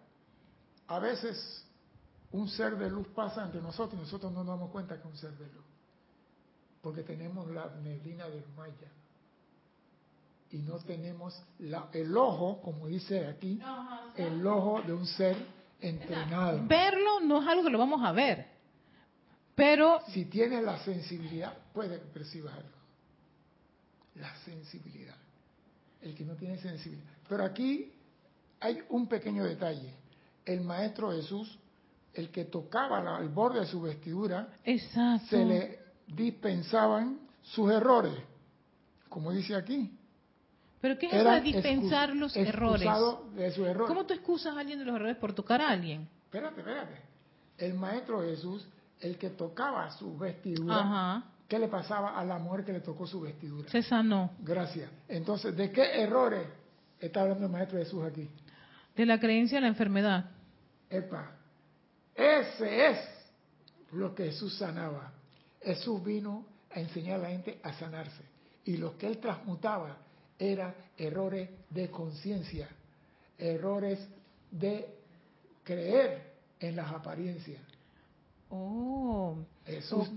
[0.87, 1.63] a veces
[2.31, 5.05] un ser de luz pasa entre nosotros y nosotros no nos damos cuenta que es
[5.05, 5.65] un ser de luz.
[6.81, 8.91] Porque tenemos la neblina del Maya.
[10.49, 13.61] Y no tenemos el ojo, como dice aquí,
[14.15, 16.65] el ojo de un ser entrenado.
[16.67, 18.47] Verlo no es algo que lo vamos a ver.
[19.55, 20.01] Pero.
[20.09, 22.69] Si tienes la sensibilidad, puede que percibas algo.
[24.15, 25.15] La sensibilidad.
[26.01, 27.09] El que no tiene sensibilidad.
[27.27, 27.91] Pero aquí
[28.59, 29.93] hay un pequeño detalle.
[30.45, 31.59] El Maestro Jesús
[32.13, 38.13] el que tocaba el borde de su vestidura, se le dispensaban sus errores,
[39.07, 39.97] como dice aquí.
[40.81, 42.87] ¿Pero qué es eso de dispensar los errores?
[43.87, 46.07] ¿Cómo tú excusas a alguien de los errores por tocar a alguien?
[46.25, 47.01] Espérate, espérate.
[47.57, 48.65] El Maestro Jesús,
[49.01, 53.19] el que tocaba su vestidura, ¿qué le pasaba a la mujer que le tocó su
[53.19, 53.69] vestidura?
[53.69, 54.31] Se sanó.
[54.39, 54.89] Gracias.
[55.07, 56.47] Entonces, ¿de qué errores
[56.99, 58.29] está hablando el Maestro Jesús aquí?
[58.95, 60.29] De la creencia en la enfermedad.
[60.89, 61.31] Epa,
[62.15, 62.97] ese es
[63.91, 65.11] lo que Jesús sanaba.
[65.61, 68.23] Jesús vino a enseñar a la gente a sanarse.
[68.65, 69.97] Y lo que él transmutaba
[70.39, 72.69] eran errores de conciencia,
[73.37, 73.99] errores
[74.49, 74.95] de
[75.63, 77.61] creer en las apariencias.
[78.49, 79.35] Oh.
[79.65, 80.09] Jesús,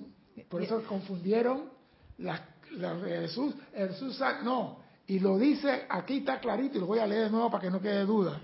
[0.49, 1.71] por eso confundieron
[2.19, 2.41] las,
[2.71, 3.55] de Jesús.
[3.75, 4.79] Jesús no.
[5.07, 7.71] Y lo dice, aquí está clarito, y lo voy a leer de nuevo para que
[7.71, 8.41] no quede duda.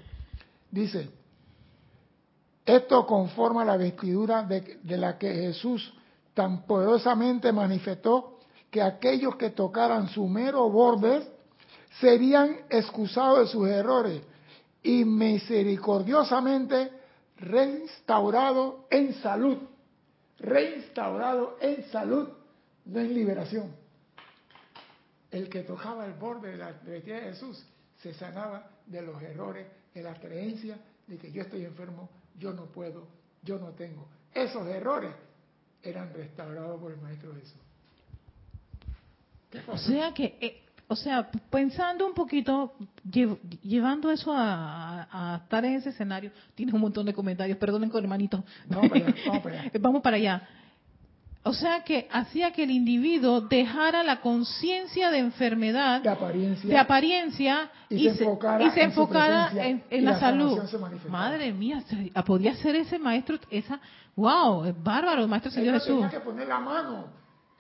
[0.71, 1.09] Dice,
[2.67, 5.95] esto conforma la vestidura de, la que Jesús
[6.35, 8.41] tan poderosamente manifestó
[8.71, 11.38] que aquellos que tocaran su mero borde
[12.01, 14.23] serían excusados de sus errores
[14.83, 16.91] y misericordiosamente
[17.37, 19.59] reinstaurados en salud.
[20.39, 22.29] Reinstaurados en salud,
[22.85, 23.75] no en liberación.
[25.31, 27.65] El que tocaba el borde de la vestidura de Jesús
[28.03, 32.09] se sanaba de los errores, de la creencia de que yo estoy enfermo,
[32.39, 33.09] yo no puedo,
[33.43, 34.07] yo no tengo.
[34.33, 35.13] Esos errores
[35.83, 37.61] eran restaurados por el Maestro Jesús.
[39.67, 42.73] O sea que, eh, o sea, pensando un poquito,
[43.63, 48.43] llevando eso a, estar en ese escenario, tienes un montón de comentarios, perdonen con hermanito.
[48.69, 49.71] Vamos para vamos para allá.
[49.81, 50.49] vamos para allá.
[51.45, 56.79] O sea que hacía que el individuo dejara la conciencia de enfermedad, de apariencia, de
[56.79, 58.25] apariencia y, se
[58.83, 60.59] enfocara, en, la, salud.
[61.09, 61.83] Madre mía,
[62.27, 63.79] podía ser ese maestro, esa,
[64.17, 65.97] wow, es bárbaro, el maestro Señor Jesús.
[65.97, 67.07] Tenía que poner la mano,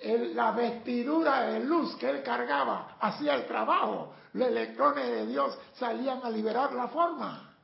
[0.00, 6.20] la vestidura de luz que él cargaba, hacía el trabajo, los electrones de Dios salían
[6.22, 7.56] a liberar la forma.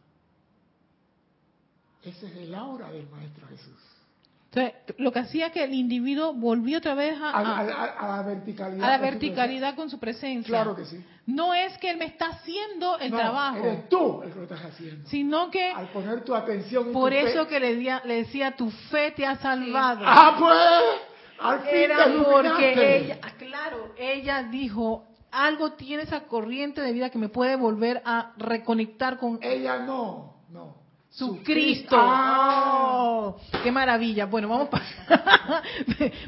[2.02, 3.81] Ese es el aura del maestro Jesús.
[4.52, 7.43] Entonces, lo que hacía que el individuo volvió otra vez a, a,
[8.16, 8.85] la verticalidad.
[8.85, 10.62] A la verticalidad con su presencia.
[10.62, 11.05] Claro que sí.
[11.27, 13.59] No es que él me está haciendo el trabajo.
[13.59, 15.09] Eres tú el que lo estás haciendo.
[15.09, 15.70] Sino que.
[15.70, 16.93] Al poner tu atención.
[16.93, 20.05] por eso que le, le, decía, tu fe te ha salvado.
[20.06, 21.14] Ah, pues.
[21.39, 27.11] Al fin Era porque ella, ah, claro, ella dijo, algo tiene esa corriente de vida
[27.11, 29.39] que me puede volver a reconectar con.
[29.43, 30.85] Ella no, no
[31.15, 31.97] su Cristo.
[31.97, 33.36] ¡Oh!
[33.62, 34.27] ¡Qué maravilla!
[34.27, 34.85] Bueno, vamos para...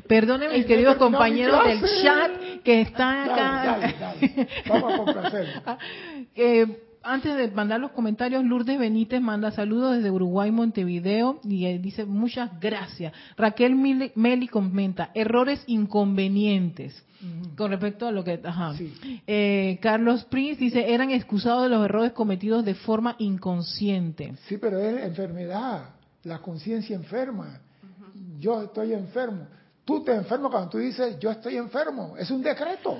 [0.06, 3.92] Perdonen mis queridos compañeros del chat que están acá.
[4.68, 5.62] Vamos a complacer.
[6.36, 12.04] eh, antes de mandar los comentarios, Lourdes Benítez manda saludos desde Uruguay, Montevideo, y dice
[12.04, 13.12] muchas gracias.
[13.36, 13.74] Raquel
[14.14, 17.02] Meli comenta, errores inconvenientes.
[17.56, 18.40] Con respecto a lo que...
[18.44, 18.74] Ajá.
[19.26, 24.34] Eh, Carlos Prince dice, eran excusados de los errores cometidos de forma inconsciente.
[24.46, 25.90] Sí, pero es enfermedad,
[26.24, 27.60] la conciencia enferma.
[28.38, 29.46] Yo estoy enfermo.
[29.84, 32.16] Tú te enfermo cuando tú dices, yo estoy enfermo.
[32.18, 32.98] Es un decreto.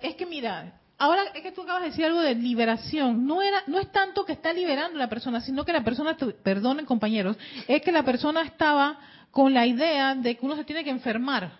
[0.00, 3.26] Es que mira, ahora es que tú acabas de decir algo de liberación.
[3.26, 6.86] No era, no es tanto que está liberando la persona, sino que la persona, perdonen
[6.86, 7.36] compañeros,
[7.66, 8.98] es que la persona estaba
[9.30, 11.52] con la idea de que uno se tiene que enfermar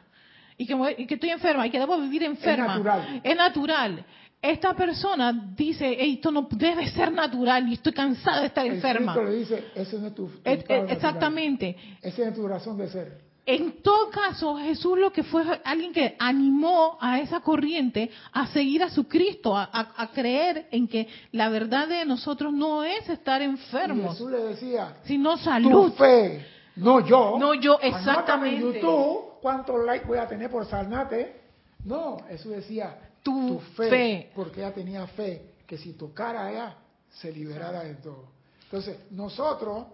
[0.56, 2.76] y que, estoy enferma y que debo vivir enferma.
[2.76, 3.20] Es natural.
[3.22, 4.04] Es natural.
[4.40, 9.16] Esta persona dice, esto no debe ser natural y estoy cansada de estar enferma.
[9.16, 11.76] le dice, ese no es tu, exactamente.
[12.00, 13.25] Esa es tu razón de ser.
[13.46, 18.82] En todo caso, Jesús lo que fue alguien que animó a esa corriente a seguir
[18.82, 24.14] a su Cristo, a, creer en que la verdad de nosotros no es estar enfermos.
[24.14, 25.92] Jesús le decía, sino salud.
[25.92, 26.44] Tu fe,
[26.74, 27.36] no yo.
[27.38, 28.56] No yo, exactamente.
[28.56, 31.40] en YouTube cuántos likes voy a tener por sanarte.
[31.84, 36.76] No, Jesús decía, tu, fe, porque ella tenía fe que si tocara a ella,
[37.10, 38.24] se liberara de todo.
[38.64, 39.86] Entonces, nosotros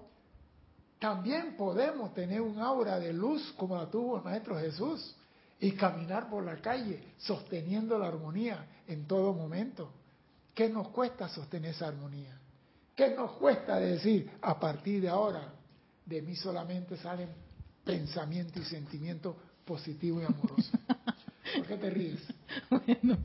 [1.03, 5.17] también podemos tener un aura de luz como la tuvo el Maestro Jesús
[5.59, 9.91] y caminar por la calle sosteniendo la armonía en todo momento.
[10.55, 12.39] ¿Qué nos cuesta sostener esa armonía?
[12.95, 15.53] ¿Qué nos cuesta decir a partir de ahora
[16.07, 17.31] de mí solamente salen
[17.85, 19.35] pensamientos y sentimientos
[19.65, 20.71] positivos y amorosos?
[21.57, 22.21] ¿Por qué te ríes?
[22.71, 23.19] Bueno,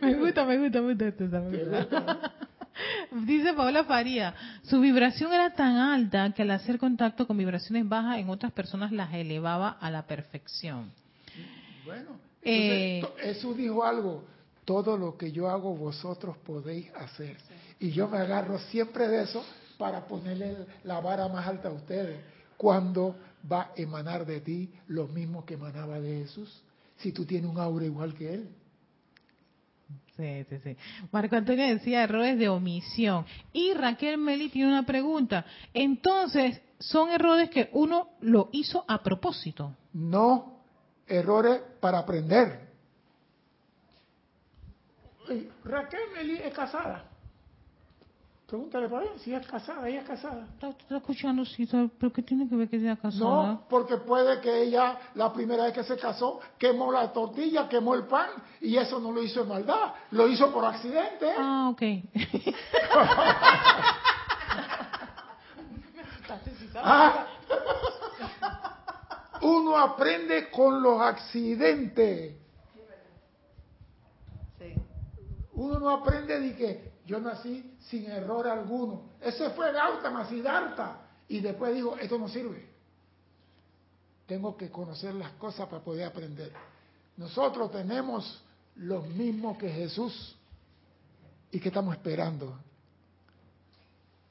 [0.00, 1.40] me gusta, me gusta, me gusta.
[1.40, 2.48] Me gusta.
[3.26, 8.18] Dice Paola Faría, su vibración era tan alta que al hacer contacto con vibraciones bajas
[8.18, 10.92] en otras personas las elevaba a la perfección.
[11.84, 14.24] Bueno, eh, Jesús dijo algo,
[14.64, 17.36] todo lo que yo hago vosotros podéis hacer.
[17.80, 19.44] Y yo me agarro siempre de eso
[19.78, 22.20] para ponerle la vara más alta a ustedes.
[22.56, 23.16] Cuando
[23.50, 26.62] va a emanar de ti lo mismo que emanaba de Jesús?
[26.98, 28.48] Si tú tienes un aura igual que él.
[30.16, 30.76] Sí, sí, sí.
[31.10, 33.24] Marco Antonio decía errores de omisión.
[33.52, 35.44] Y Raquel Meli tiene una pregunta.
[35.72, 39.74] Entonces, ¿son errores que uno lo hizo a propósito?
[39.94, 40.60] No,
[41.06, 42.68] errores para aprender.
[45.64, 47.11] Raquel Meli es casada.
[48.52, 50.46] Pregúntale para ver si es casada, ella es casada.
[50.52, 51.66] Está, escuchando, sí,
[51.98, 53.18] pero ¿qué tiene que ver que sea casada?
[53.18, 57.94] No, porque puede que ella, la primera vez que se casó, quemó la tortilla, quemó
[57.94, 58.28] el pan,
[58.60, 61.32] y eso no lo hizo en maldad, lo hizo por accidente.
[61.38, 61.82] Ah, ok.
[66.84, 67.26] Ah.
[69.40, 72.36] uno aprende con los accidentes.
[75.54, 79.10] Uno no aprende de que yo nací sin error alguno.
[79.20, 81.00] Ese fue Gautama, Siddhartha.
[81.28, 82.68] Y después digo, esto no sirve.
[84.26, 86.52] Tengo que conocer las cosas para poder aprender.
[87.16, 88.42] Nosotros tenemos
[88.76, 90.36] los mismos que Jesús.
[91.50, 92.56] ¿Y qué estamos esperando?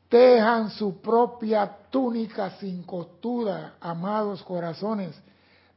[0.10, 5.16] Tejan su propia túnica sin costura, amados corazones,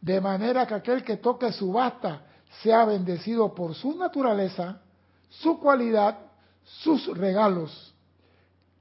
[0.00, 2.22] de manera que aquel que toque su basta
[2.62, 4.80] sea bendecido por su naturaleza,
[5.28, 6.18] su cualidad
[6.64, 7.94] sus regalos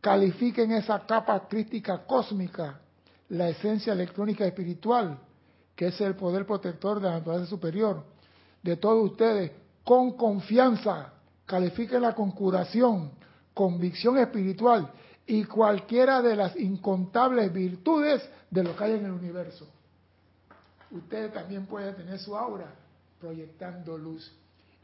[0.02, 2.80] califiquen esa capa crítica cósmica,
[3.30, 5.18] la esencia electrónica espiritual,
[5.76, 8.04] que es el poder protector de la naturaleza superior,
[8.62, 9.52] de todos ustedes,
[9.84, 11.14] con confianza,
[11.46, 13.12] califiquen con curación,
[13.54, 14.92] convicción espiritual
[15.26, 19.68] y cualquiera de las incontables virtudes de lo que hay en el universo.
[20.92, 22.74] Ustedes también pueden tener su aura
[23.20, 24.32] proyectando luz.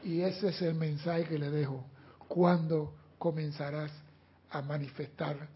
[0.02, 1.84] Y ese es el mensaje que le dejo
[2.30, 3.90] cuando comenzarás
[4.50, 5.48] a manifestar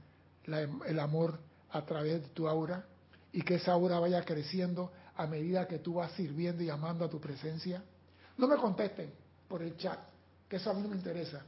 [0.44, 1.38] el amor
[1.70, 2.84] a través de tu aura
[3.32, 7.09] y que esa aura vaya creciendo a medida que tú vas sirviendo y amando a
[7.09, 7.80] tu presencia.
[8.36, 9.12] No me contesten
[9.46, 10.01] por el chat,
[10.48, 11.44] que eso a mí no me interesa.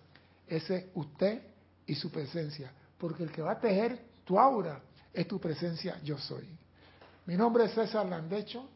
[0.46, 1.42] Ese es usted
[1.86, 4.80] y su presencia, porque el que va a tejer tu aura
[5.12, 6.48] es tu presencia, yo soy.
[7.26, 8.68] Mi nombre es César Landecho.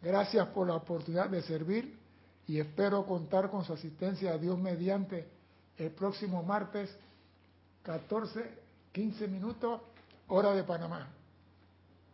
[0.00, 1.98] Gracias por la oportunidad de servir
[2.46, 5.33] y espero contar con su asistencia a Dios mediante
[5.78, 6.90] el próximo martes,
[7.82, 8.50] 14,
[8.92, 9.80] 15 minutos,
[10.28, 11.08] hora de Panamá.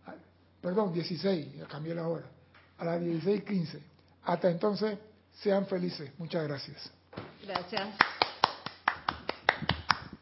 [0.07, 0.15] Ah,
[0.61, 2.27] perdón, 16, ya cambié la hora.
[2.78, 3.81] A las 16.15.
[4.24, 4.99] Hasta entonces,
[5.43, 6.11] sean felices.
[6.19, 6.91] Muchas gracias.
[7.45, 7.89] Gracias.